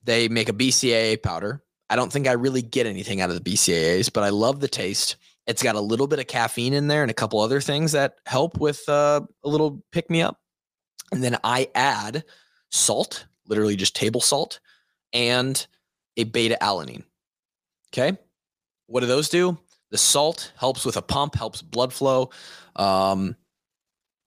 They 0.05 0.29
make 0.29 0.49
a 0.49 0.55
BCAA 0.55 1.23
powder. 1.23 1.63
I 1.91 1.97
don't 1.97 2.13
think 2.13 2.27
I 2.27 2.33
really 2.33 2.63
get 2.63 2.87
anything 2.87 3.21
out 3.21 3.31
of 3.31 3.43
the 3.43 3.51
BCAAs, 3.51 4.13
but 4.13 4.23
I 4.23 4.29
love 4.29 4.61
the 4.61 4.69
taste. 4.69 5.17
It's 5.47 5.63
got 5.63 5.75
a 5.75 5.81
little 5.81 6.07
bit 6.07 6.19
of 6.19 6.27
caffeine 6.27 6.75
in 6.75 6.89
there 6.89 7.03
and 7.03 7.11
a 7.11 7.15
couple 7.15 7.41
other 7.41 7.61
things 7.61 7.93
that 7.93 8.17
help 8.27 8.59
with 8.59 8.87
uh, 8.89 9.23
a 9.43 9.49
little 9.49 9.83
pick 9.93 10.11
me 10.11 10.21
up. 10.21 10.39
And 11.13 11.23
then 11.23 11.39
I 11.43 11.69
add 11.75 12.25
salt, 12.71 13.27
literally 13.47 13.77
just 13.77 13.97
table 13.97 14.21
salt, 14.21 14.61
and 15.13 15.67
a 16.17 16.25
beta 16.25 16.59
alanine. 16.61 17.05
Okay. 17.93 18.17
What 18.87 19.01
do 19.01 19.07
those 19.07 19.29
do? 19.29 19.59
The 19.91 19.99
salt 19.99 20.53
helps 20.57 20.85
with 20.85 20.97
a 20.97 21.03
pump, 21.03 21.35
helps 21.35 21.63
blood 21.63 21.93
flow. 21.93 22.31
Um, 22.77 23.37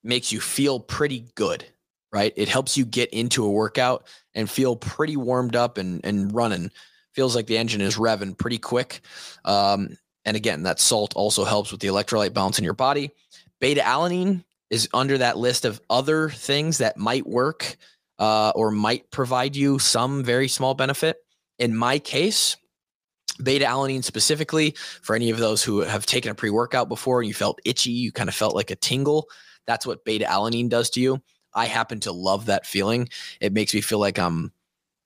makes 0.02 0.32
you 0.32 0.40
feel 0.40 0.80
pretty 0.80 1.26
good, 1.34 1.64
right? 2.12 2.32
It 2.36 2.48
helps 2.48 2.76
you 2.76 2.84
get 2.84 3.10
into 3.10 3.44
a 3.44 3.50
workout 3.50 4.06
and 4.34 4.50
feel 4.50 4.74
pretty 4.74 5.16
warmed 5.16 5.54
up 5.54 5.78
and, 5.78 6.04
and 6.04 6.34
running. 6.34 6.70
Feels 7.12 7.36
like 7.36 7.46
the 7.46 7.58
engine 7.58 7.80
is 7.80 7.96
revving 7.96 8.36
pretty 8.36 8.58
quick. 8.58 9.02
Um, 9.44 9.96
and 10.24 10.36
again, 10.36 10.62
that 10.64 10.80
salt 10.80 11.14
also 11.14 11.44
helps 11.44 11.70
with 11.70 11.80
the 11.80 11.88
electrolyte 11.88 12.32
balance 12.32 12.58
in 12.58 12.64
your 12.64 12.74
body. 12.74 13.10
Beta 13.60 13.82
alanine 13.82 14.44
is 14.72 14.88
under 14.94 15.18
that 15.18 15.36
list 15.36 15.66
of 15.66 15.82
other 15.90 16.30
things 16.30 16.78
that 16.78 16.96
might 16.96 17.26
work 17.26 17.76
uh, 18.18 18.52
or 18.56 18.70
might 18.70 19.08
provide 19.10 19.54
you 19.54 19.78
some 19.78 20.24
very 20.24 20.48
small 20.48 20.72
benefit. 20.72 21.18
In 21.58 21.76
my 21.76 21.98
case, 21.98 22.56
beta 23.42 23.66
alanine 23.66 24.02
specifically, 24.02 24.74
for 25.02 25.14
any 25.14 25.28
of 25.28 25.36
those 25.36 25.62
who 25.62 25.80
have 25.80 26.06
taken 26.06 26.30
a 26.30 26.34
pre 26.34 26.48
workout 26.48 26.88
before 26.88 27.20
and 27.20 27.28
you 27.28 27.34
felt 27.34 27.60
itchy, 27.66 27.90
you 27.90 28.10
kind 28.10 28.30
of 28.30 28.34
felt 28.34 28.54
like 28.54 28.70
a 28.70 28.76
tingle. 28.76 29.28
That's 29.66 29.86
what 29.86 30.06
beta 30.06 30.24
alanine 30.24 30.70
does 30.70 30.88
to 30.90 31.00
you. 31.00 31.22
I 31.54 31.66
happen 31.66 32.00
to 32.00 32.12
love 32.12 32.46
that 32.46 32.66
feeling. 32.66 33.10
It 33.42 33.52
makes 33.52 33.74
me 33.74 33.82
feel 33.82 33.98
like 33.98 34.18
I'm, 34.18 34.52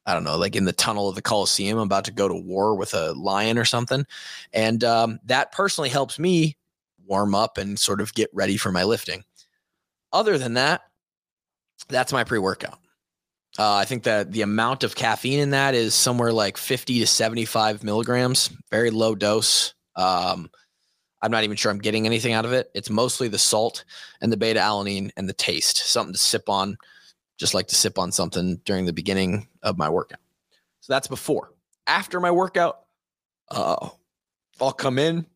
I 0.06 0.14
don't 0.14 0.22
know, 0.22 0.38
like 0.38 0.54
in 0.54 0.64
the 0.64 0.72
tunnel 0.72 1.08
of 1.08 1.16
the 1.16 1.22
Coliseum, 1.22 1.76
I'm 1.76 1.86
about 1.86 2.04
to 2.04 2.12
go 2.12 2.28
to 2.28 2.34
war 2.34 2.76
with 2.76 2.94
a 2.94 3.14
lion 3.14 3.58
or 3.58 3.64
something. 3.64 4.06
And 4.52 4.84
um, 4.84 5.18
that 5.24 5.50
personally 5.50 5.88
helps 5.88 6.20
me 6.20 6.56
warm 7.04 7.34
up 7.34 7.58
and 7.58 7.76
sort 7.76 8.00
of 8.00 8.14
get 8.14 8.30
ready 8.32 8.56
for 8.56 8.70
my 8.70 8.84
lifting. 8.84 9.24
Other 10.12 10.38
than 10.38 10.54
that, 10.54 10.82
that's 11.88 12.12
my 12.12 12.24
pre 12.24 12.38
workout. 12.38 12.78
Uh, 13.58 13.74
I 13.74 13.84
think 13.86 14.02
that 14.02 14.32
the 14.32 14.42
amount 14.42 14.84
of 14.84 14.94
caffeine 14.94 15.38
in 15.38 15.50
that 15.50 15.74
is 15.74 15.94
somewhere 15.94 16.32
like 16.32 16.58
50 16.58 17.00
to 17.00 17.06
75 17.06 17.82
milligrams, 17.84 18.50
very 18.70 18.90
low 18.90 19.14
dose. 19.14 19.74
Um, 19.94 20.50
I'm 21.22 21.30
not 21.30 21.44
even 21.44 21.56
sure 21.56 21.72
I'm 21.72 21.78
getting 21.78 22.06
anything 22.06 22.34
out 22.34 22.44
of 22.44 22.52
it. 22.52 22.70
It's 22.74 22.90
mostly 22.90 23.28
the 23.28 23.38
salt 23.38 23.84
and 24.20 24.30
the 24.30 24.36
beta 24.36 24.60
alanine 24.60 25.10
and 25.16 25.28
the 25.28 25.32
taste, 25.32 25.78
something 25.78 26.12
to 26.12 26.18
sip 26.18 26.48
on, 26.48 26.76
just 27.38 27.54
like 27.54 27.68
to 27.68 27.74
sip 27.74 27.98
on 27.98 28.12
something 28.12 28.60
during 28.64 28.84
the 28.84 28.92
beginning 28.92 29.48
of 29.62 29.78
my 29.78 29.88
workout. 29.88 30.20
So 30.80 30.92
that's 30.92 31.08
before. 31.08 31.52
After 31.86 32.20
my 32.20 32.30
workout, 32.30 32.80
uh, 33.50 33.88
I'll 34.60 34.72
come 34.72 34.98
in 34.98 35.26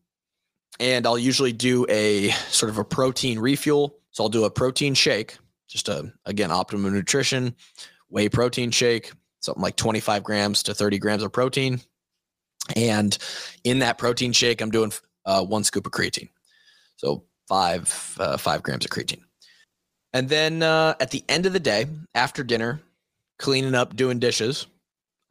and 0.79 1.05
I'll 1.05 1.17
usually 1.17 1.53
do 1.53 1.85
a 1.89 2.29
sort 2.49 2.69
of 2.69 2.77
a 2.77 2.85
protein 2.85 3.39
refuel. 3.39 3.97
So 4.11 4.23
I'll 4.23 4.29
do 4.29 4.45
a 4.45 4.51
protein 4.51 4.93
shake, 4.93 5.37
just 5.67 5.89
a 5.89 6.11
again 6.25 6.51
optimum 6.51 6.93
nutrition, 6.93 7.55
whey 8.09 8.29
protein 8.29 8.71
shake, 8.71 9.11
something 9.39 9.61
like 9.61 9.75
25 9.75 10.23
grams 10.23 10.63
to 10.63 10.73
30 10.73 10.99
grams 10.99 11.23
of 11.23 11.31
protein. 11.31 11.81
And 12.75 13.17
in 13.63 13.79
that 13.79 13.97
protein 13.97 14.33
shake, 14.33 14.61
I'm 14.61 14.71
doing 14.71 14.91
uh, 15.25 15.43
one 15.43 15.63
scoop 15.63 15.85
of 15.85 15.91
creatine. 15.91 16.29
So 16.97 17.23
five 17.47 18.17
uh, 18.19 18.37
five 18.37 18.63
grams 18.63 18.85
of 18.85 18.91
creatine. 18.91 19.23
And 20.13 20.27
then 20.29 20.61
uh, 20.61 20.95
at 20.99 21.11
the 21.11 21.23
end 21.29 21.45
of 21.45 21.53
the 21.53 21.59
day, 21.59 21.87
after 22.13 22.43
dinner, 22.43 22.81
cleaning 23.39 23.75
up, 23.75 23.95
doing 23.95 24.19
dishes, 24.19 24.67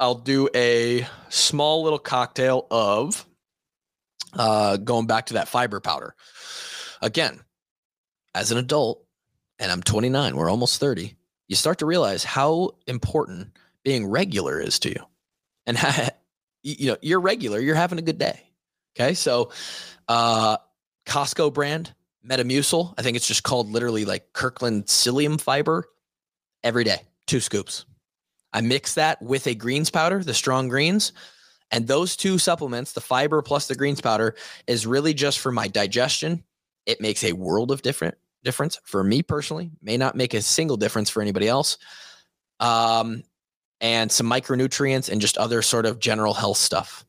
I'll 0.01 0.15
do 0.15 0.49
a 0.55 1.07
small 1.29 1.83
little 1.83 1.99
cocktail 1.99 2.67
of 2.71 3.27
uh, 4.35 4.79
going 4.79 5.07
back 5.07 5.27
to 5.27 5.35
that 5.35 5.49
fiber 5.49 5.81
powder. 5.81 6.15
Again, 7.03 7.41
as 8.35 8.53
an 8.53 8.59
adult, 8.59 9.05
and 9.59 9.71
I'm 9.71 9.83
29, 9.83 10.37
we're 10.37 10.51
almost 10.51 10.81
30, 10.81 11.17
you 11.49 11.57
start 11.57 11.79
to 11.79 11.87
realize 11.87 12.25
how 12.25 12.71
important 12.87 13.49
being 13.85 14.07
regular 14.07 14.61
is 14.61 14.79
to 14.81 14.91
you. 14.91 15.05
And 15.67 15.79
you 16.63 16.89
know, 16.89 16.97
you're 17.03 17.21
regular, 17.21 17.59
you're 17.59 17.75
having 17.75 17.99
a 17.99 18.03
good 18.03 18.19
day. 18.19 18.41
Okay. 18.97 19.15
So, 19.15 19.51
uh, 20.09 20.59
Costco 21.07 21.53
brand 21.53 21.95
Metamucil, 22.29 22.95
I 22.99 23.03
think 23.03 23.17
it's 23.17 23.27
just 23.27 23.43
called 23.43 23.71
literally 23.71 24.05
like 24.05 24.33
Kirkland 24.33 24.87
psyllium 24.87 25.41
fiber 25.41 25.89
every 26.63 26.85
day, 26.85 27.03
two 27.27 27.41
scoops. 27.41 27.87
I 28.53 28.61
mix 28.61 28.95
that 28.95 29.23
with 29.23 29.47
a 29.47 29.55
greens 29.55 29.91
powder, 29.91 30.23
the 30.23 30.35
strong 30.35 30.69
greens. 30.69 31.13
And 31.71 31.87
those 31.87 32.17
two 32.17 32.39
supplements, 32.39 32.93
the 32.93 33.01
fiber 33.01 33.43
plus 33.43 33.69
the 33.69 33.77
greens 33.77 34.01
powder, 34.01 34.35
is 34.67 34.87
really 34.87 35.15
just 35.15 35.39
for 35.39 35.53
my 35.53 35.69
digestion. 35.69 36.43
It 36.85 37.01
makes 37.01 37.23
a 37.23 37.33
world 37.33 37.71
of 37.71 37.83
different 37.83 38.19
difference 38.43 38.79
for 38.85 39.03
me 39.03 39.23
personally. 39.23 39.71
May 39.83 39.97
not 39.97 40.17
make 40.17 40.35
a 40.35 40.43
single 40.43 40.77
difference 40.77 41.11
for 41.11 41.23
anybody 41.23 41.49
else. 41.49 41.79
Um, 42.59 43.23
and 43.81 44.13
some 44.13 44.29
micronutrients 44.29 45.09
and 45.09 45.21
just 45.21 45.39
other 45.39 45.63
sort 45.63 45.87
of 45.87 45.99
general 45.99 46.35
health 46.35 46.59
stuff. 46.59 47.05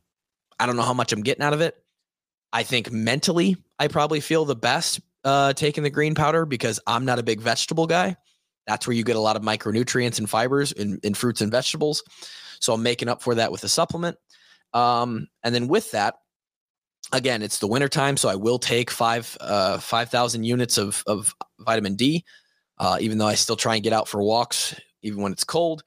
I 0.60 0.66
don't 0.66 0.78
know 0.78 0.84
how 0.84 0.94
much 0.94 1.12
I'm 1.12 1.22
getting 1.22 1.44
out 1.44 1.54
of 1.54 1.62
it. 1.62 1.76
I 2.54 2.64
think 2.64 2.92
mentally, 2.92 3.58
I 3.80 3.88
probably 3.88 4.20
feel 4.20 4.46
the 4.46 4.56
best 4.56 5.02
uh, 5.24 5.54
taking 5.54 5.84
the 5.84 5.90
green 5.90 6.16
powder 6.16 6.46
because 6.46 6.80
I'm 6.88 7.06
not 7.06 7.20
a 7.20 7.24
big 7.24 7.42
vegetable 7.42 7.88
guy. 7.88 8.16
That's 8.68 8.88
where 8.88 8.96
you 8.96 9.04
get 9.04 9.16
a 9.16 9.20
lot 9.20 9.36
of 9.36 9.42
micronutrients 9.42 10.20
and 10.20 10.30
fibers 10.30 10.72
in, 10.72 11.00
in 11.04 11.14
fruits 11.14 11.42
and 11.42 11.52
vegetables. 11.52 12.04
So 12.60 12.74
I'm 12.74 12.84
making 12.84 13.10
up 13.10 13.22
for 13.22 13.36
that 13.36 13.52
with 13.52 13.64
a 13.64 13.70
supplement. 13.70 14.18
Um, 14.74 15.28
and 15.44 15.54
then 15.54 15.68
with 15.68 15.92
that, 15.92 16.16
again, 17.14 17.42
it's 17.42 17.60
the 17.60 17.68
wintertime, 17.68 18.18
so 18.18 18.30
I 18.30 18.36
will 18.36 18.60
take 18.60 18.92
five 18.92 19.38
uh, 19.42 19.80
five 19.80 20.10
thousand 20.10 20.44
units 20.44 20.78
of 20.78 21.04
of 21.08 21.36
vitamin 21.60 21.96
D, 21.96 22.24
uh, 22.78 22.98
even 23.00 23.18
though 23.18 23.28
I 23.28 23.36
still 23.36 23.56
try 23.56 23.76
and 23.76 23.84
get 23.84 23.94
out 23.94 24.08
for 24.08 24.22
walks 24.22 24.76
even 25.02 25.22
when 25.22 25.32
it's 25.32 25.44
cold. 25.44 25.84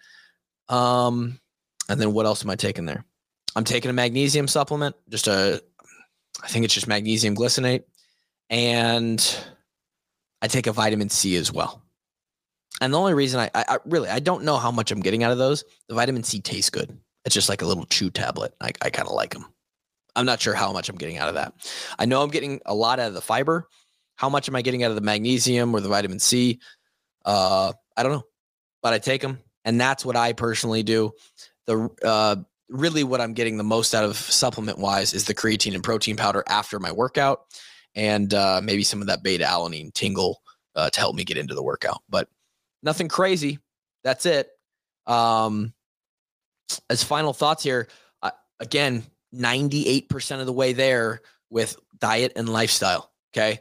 Um, 0.68 1.38
and 1.88 2.00
then 2.00 2.12
what 2.12 2.26
else 2.26 2.44
am 2.44 2.50
I 2.50 2.56
taking 2.56 2.86
there? 2.86 3.04
I'm 3.56 3.64
taking 3.64 3.90
a 3.90 3.94
magnesium 3.94 4.48
supplement, 4.48 4.96
just 5.08 5.28
a, 5.28 5.62
I 6.42 6.48
think 6.48 6.64
it's 6.64 6.74
just 6.74 6.88
magnesium 6.88 7.36
glycinate, 7.36 7.84
and 8.50 9.44
I 10.42 10.48
take 10.48 10.66
a 10.66 10.72
vitamin 10.72 11.08
C 11.08 11.36
as 11.36 11.52
well. 11.52 11.82
And 12.80 12.92
the 12.92 12.98
only 12.98 13.14
reason 13.14 13.38
I, 13.38 13.50
I, 13.54 13.64
I 13.68 13.78
really 13.84 14.08
I 14.08 14.18
don't 14.18 14.42
know 14.42 14.56
how 14.56 14.72
much 14.72 14.90
I'm 14.90 15.00
getting 15.00 15.22
out 15.22 15.30
of 15.30 15.38
those. 15.38 15.64
The 15.88 15.94
vitamin 15.94 16.24
C 16.24 16.40
tastes 16.40 16.70
good. 16.70 16.98
It's 17.24 17.34
just 17.34 17.48
like 17.48 17.62
a 17.62 17.66
little 17.66 17.86
chew 17.86 18.10
tablet. 18.10 18.54
I, 18.60 18.72
I 18.82 18.90
kind 18.90 19.08
of 19.08 19.14
like 19.14 19.32
them. 19.32 19.46
I'm 20.16 20.26
not 20.26 20.40
sure 20.40 20.54
how 20.54 20.72
much 20.72 20.88
I'm 20.88 20.96
getting 20.96 21.18
out 21.18 21.28
of 21.28 21.34
that. 21.34 21.52
I 21.98 22.04
know 22.06 22.22
I'm 22.22 22.30
getting 22.30 22.60
a 22.66 22.74
lot 22.74 23.00
out 23.00 23.08
of 23.08 23.14
the 23.14 23.20
fiber. 23.20 23.68
How 24.16 24.28
much 24.28 24.48
am 24.48 24.54
I 24.54 24.62
getting 24.62 24.84
out 24.84 24.90
of 24.90 24.94
the 24.96 25.02
magnesium 25.02 25.74
or 25.74 25.80
the 25.80 25.88
vitamin 25.88 26.20
C? 26.20 26.60
Uh, 27.24 27.72
I 27.96 28.02
don't 28.02 28.12
know, 28.12 28.24
but 28.82 28.92
I 28.92 28.98
take 28.98 29.22
them, 29.22 29.40
and 29.64 29.80
that's 29.80 30.04
what 30.04 30.16
I 30.16 30.32
personally 30.32 30.82
do. 30.82 31.12
The 31.66 31.88
uh, 32.04 32.36
really 32.68 33.02
what 33.04 33.20
I'm 33.20 33.32
getting 33.32 33.56
the 33.56 33.64
most 33.64 33.94
out 33.94 34.04
of 34.04 34.16
supplement 34.16 34.78
wise 34.78 35.14
is 35.14 35.24
the 35.24 35.34
creatine 35.34 35.74
and 35.74 35.82
protein 35.82 36.16
powder 36.16 36.44
after 36.48 36.78
my 36.78 36.92
workout, 36.92 37.40
and 37.94 38.32
uh, 38.32 38.60
maybe 38.62 38.84
some 38.84 39.00
of 39.00 39.08
that 39.08 39.22
beta 39.22 39.44
alanine 39.44 39.92
tingle 39.94 40.42
uh, 40.76 40.90
to 40.90 41.00
help 41.00 41.16
me 41.16 41.24
get 41.24 41.38
into 41.38 41.54
the 41.54 41.62
workout. 41.62 42.02
But 42.08 42.28
nothing 42.82 43.08
crazy. 43.08 43.58
That's 44.04 44.26
it. 44.26 44.48
Um, 45.06 45.72
as 46.88 47.02
final 47.02 47.32
thoughts 47.32 47.62
here, 47.62 47.88
uh, 48.22 48.30
again, 48.60 49.04
98% 49.34 50.40
of 50.40 50.46
the 50.46 50.52
way 50.52 50.72
there 50.72 51.20
with 51.50 51.76
diet 51.98 52.32
and 52.36 52.48
lifestyle. 52.48 53.12
Okay. 53.32 53.60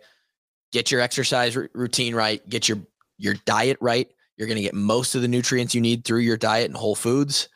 Get 0.71 0.91
your 0.91 1.01
exercise 1.01 1.55
r- 1.55 1.69
routine 1.73 2.15
right, 2.15 2.47
get 2.49 2.67
your 2.67 2.79
your 3.17 3.35
diet 3.45 3.77
right. 3.79 4.11
You're 4.37 4.47
going 4.47 4.57
to 4.57 4.63
get 4.63 4.73
most 4.73 5.15
of 5.15 5.21
the 5.21 5.27
nutrients 5.27 5.75
you 5.75 5.81
need 5.81 6.03
through 6.03 6.19
your 6.19 6.37
diet 6.37 6.65
and 6.65 6.75
whole 6.75 6.95
foods. 6.95 7.47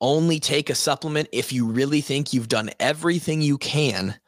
Only 0.00 0.38
take 0.38 0.70
a 0.70 0.74
supplement 0.74 1.28
if 1.32 1.52
you 1.52 1.66
really 1.66 2.00
think 2.00 2.32
you've 2.32 2.48
done 2.48 2.70
everything 2.78 3.42
you 3.42 3.58
can 3.58 4.18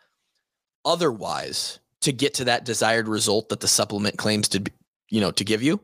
otherwise 0.85 1.79
to 2.03 2.13
get 2.13 2.35
to 2.35 2.45
that 2.45 2.65
desired 2.65 3.09
result 3.09 3.49
that 3.49 3.61
the 3.61 3.69
supplement 3.69 4.19
claims 4.19 4.49
to 4.49 4.61
be, 4.61 4.73
you 5.09 5.21
know, 5.21 5.31
to 5.31 5.45
give 5.45 5.63
you. 5.63 5.81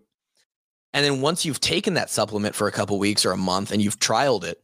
And 0.93 1.05
then 1.05 1.21
once 1.21 1.45
you've 1.45 1.61
taken 1.61 1.95
that 1.95 2.11
supplement 2.11 2.55
for 2.55 2.67
a 2.67 2.73
couple 2.73 2.99
weeks 2.99 3.25
or 3.25 3.33
a 3.33 3.37
month 3.37 3.71
and 3.71 3.81
you've 3.81 4.01
trialed 4.01 4.45
it, 4.45 4.61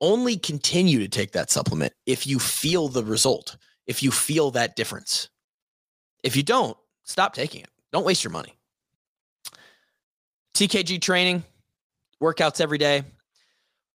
only 0.00 0.36
continue 0.36 0.98
to 1.00 1.08
take 1.08 1.32
that 1.32 1.50
supplement 1.50 1.92
if 2.04 2.26
you 2.26 2.38
feel 2.38 2.88
the 2.88 3.04
result, 3.04 3.56
if 3.86 4.02
you 4.02 4.10
feel 4.10 4.50
that 4.52 4.76
difference. 4.76 5.28
If 6.22 6.36
you 6.36 6.42
don't, 6.42 6.76
stop 7.04 7.34
taking 7.34 7.62
it. 7.62 7.70
Don't 7.92 8.04
waste 8.04 8.24
your 8.24 8.32
money. 8.32 8.54
TKG 10.54 11.00
training, 11.00 11.44
workouts 12.22 12.60
every 12.60 12.78
day, 12.78 13.04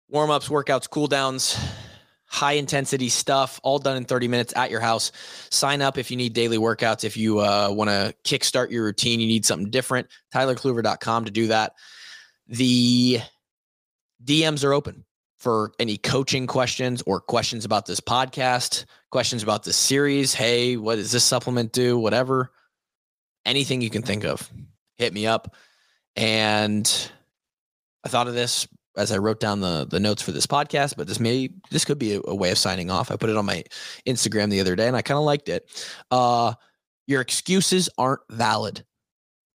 warm 0.08 0.30
ups, 0.30 0.48
workouts, 0.48 0.88
cool 0.88 1.08
downs, 1.08 1.58
high 2.26 2.52
intensity 2.52 3.08
stuff, 3.08 3.60
all 3.62 3.78
done 3.78 3.96
in 3.96 4.04
30 4.04 4.28
minutes 4.28 4.52
at 4.56 4.70
your 4.70 4.80
house. 4.80 5.12
Sign 5.50 5.82
up 5.82 5.98
if 5.98 6.10
you 6.10 6.16
need 6.16 6.32
daily 6.32 6.58
workouts. 6.58 7.04
If 7.04 7.16
you 7.16 7.40
uh, 7.40 7.68
want 7.70 7.90
to 7.90 8.14
kickstart 8.24 8.70
your 8.70 8.84
routine, 8.84 9.20
you 9.20 9.26
need 9.26 9.44
something 9.44 9.70
different, 9.70 10.08
tylerkluver.com 10.34 11.24
to 11.24 11.30
do 11.30 11.48
that. 11.48 11.72
The 12.48 13.20
DMs 14.24 14.64
are 14.64 14.72
open 14.72 15.04
for 15.42 15.72
any 15.80 15.96
coaching 15.96 16.46
questions 16.46 17.02
or 17.04 17.20
questions 17.20 17.64
about 17.64 17.84
this 17.84 17.98
podcast, 17.98 18.84
questions 19.10 19.42
about 19.42 19.64
this 19.64 19.76
series. 19.76 20.32
Hey, 20.32 20.76
what 20.76 20.96
does 20.96 21.10
this 21.10 21.24
supplement 21.24 21.72
do? 21.72 21.98
Whatever, 21.98 22.52
anything 23.44 23.80
you 23.80 23.90
can 23.90 24.02
think 24.02 24.24
of, 24.24 24.48
hit 24.98 25.12
me 25.12 25.26
up. 25.26 25.56
And 26.14 27.10
I 28.04 28.08
thought 28.08 28.28
of 28.28 28.34
this 28.34 28.68
as 28.96 29.10
I 29.10 29.18
wrote 29.18 29.40
down 29.40 29.60
the 29.60 29.84
the 29.90 29.98
notes 29.98 30.22
for 30.22 30.30
this 30.30 30.46
podcast, 30.46 30.94
but 30.96 31.08
this 31.08 31.18
may 31.18 31.50
this 31.72 31.84
could 31.84 31.98
be 31.98 32.14
a, 32.14 32.20
a 32.24 32.34
way 32.36 32.52
of 32.52 32.58
signing 32.58 32.88
off. 32.88 33.10
I 33.10 33.16
put 33.16 33.28
it 33.30 33.36
on 33.36 33.44
my 33.44 33.64
Instagram 34.06 34.48
the 34.48 34.60
other 34.60 34.76
day, 34.76 34.86
and 34.86 34.96
I 34.96 35.02
kind 35.02 35.18
of 35.18 35.24
liked 35.24 35.48
it. 35.48 35.68
Uh, 36.12 36.54
your 37.08 37.20
excuses 37.20 37.90
aren't 37.98 38.20
valid. 38.30 38.84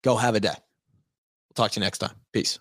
Go 0.03 0.17
have 0.17 0.35
a 0.35 0.41
day. 0.41 0.49
We'll 0.49 1.55
talk 1.55 1.71
to 1.71 1.79
you 1.79 1.85
next 1.85 1.99
time. 1.99 2.15
Peace. 2.33 2.59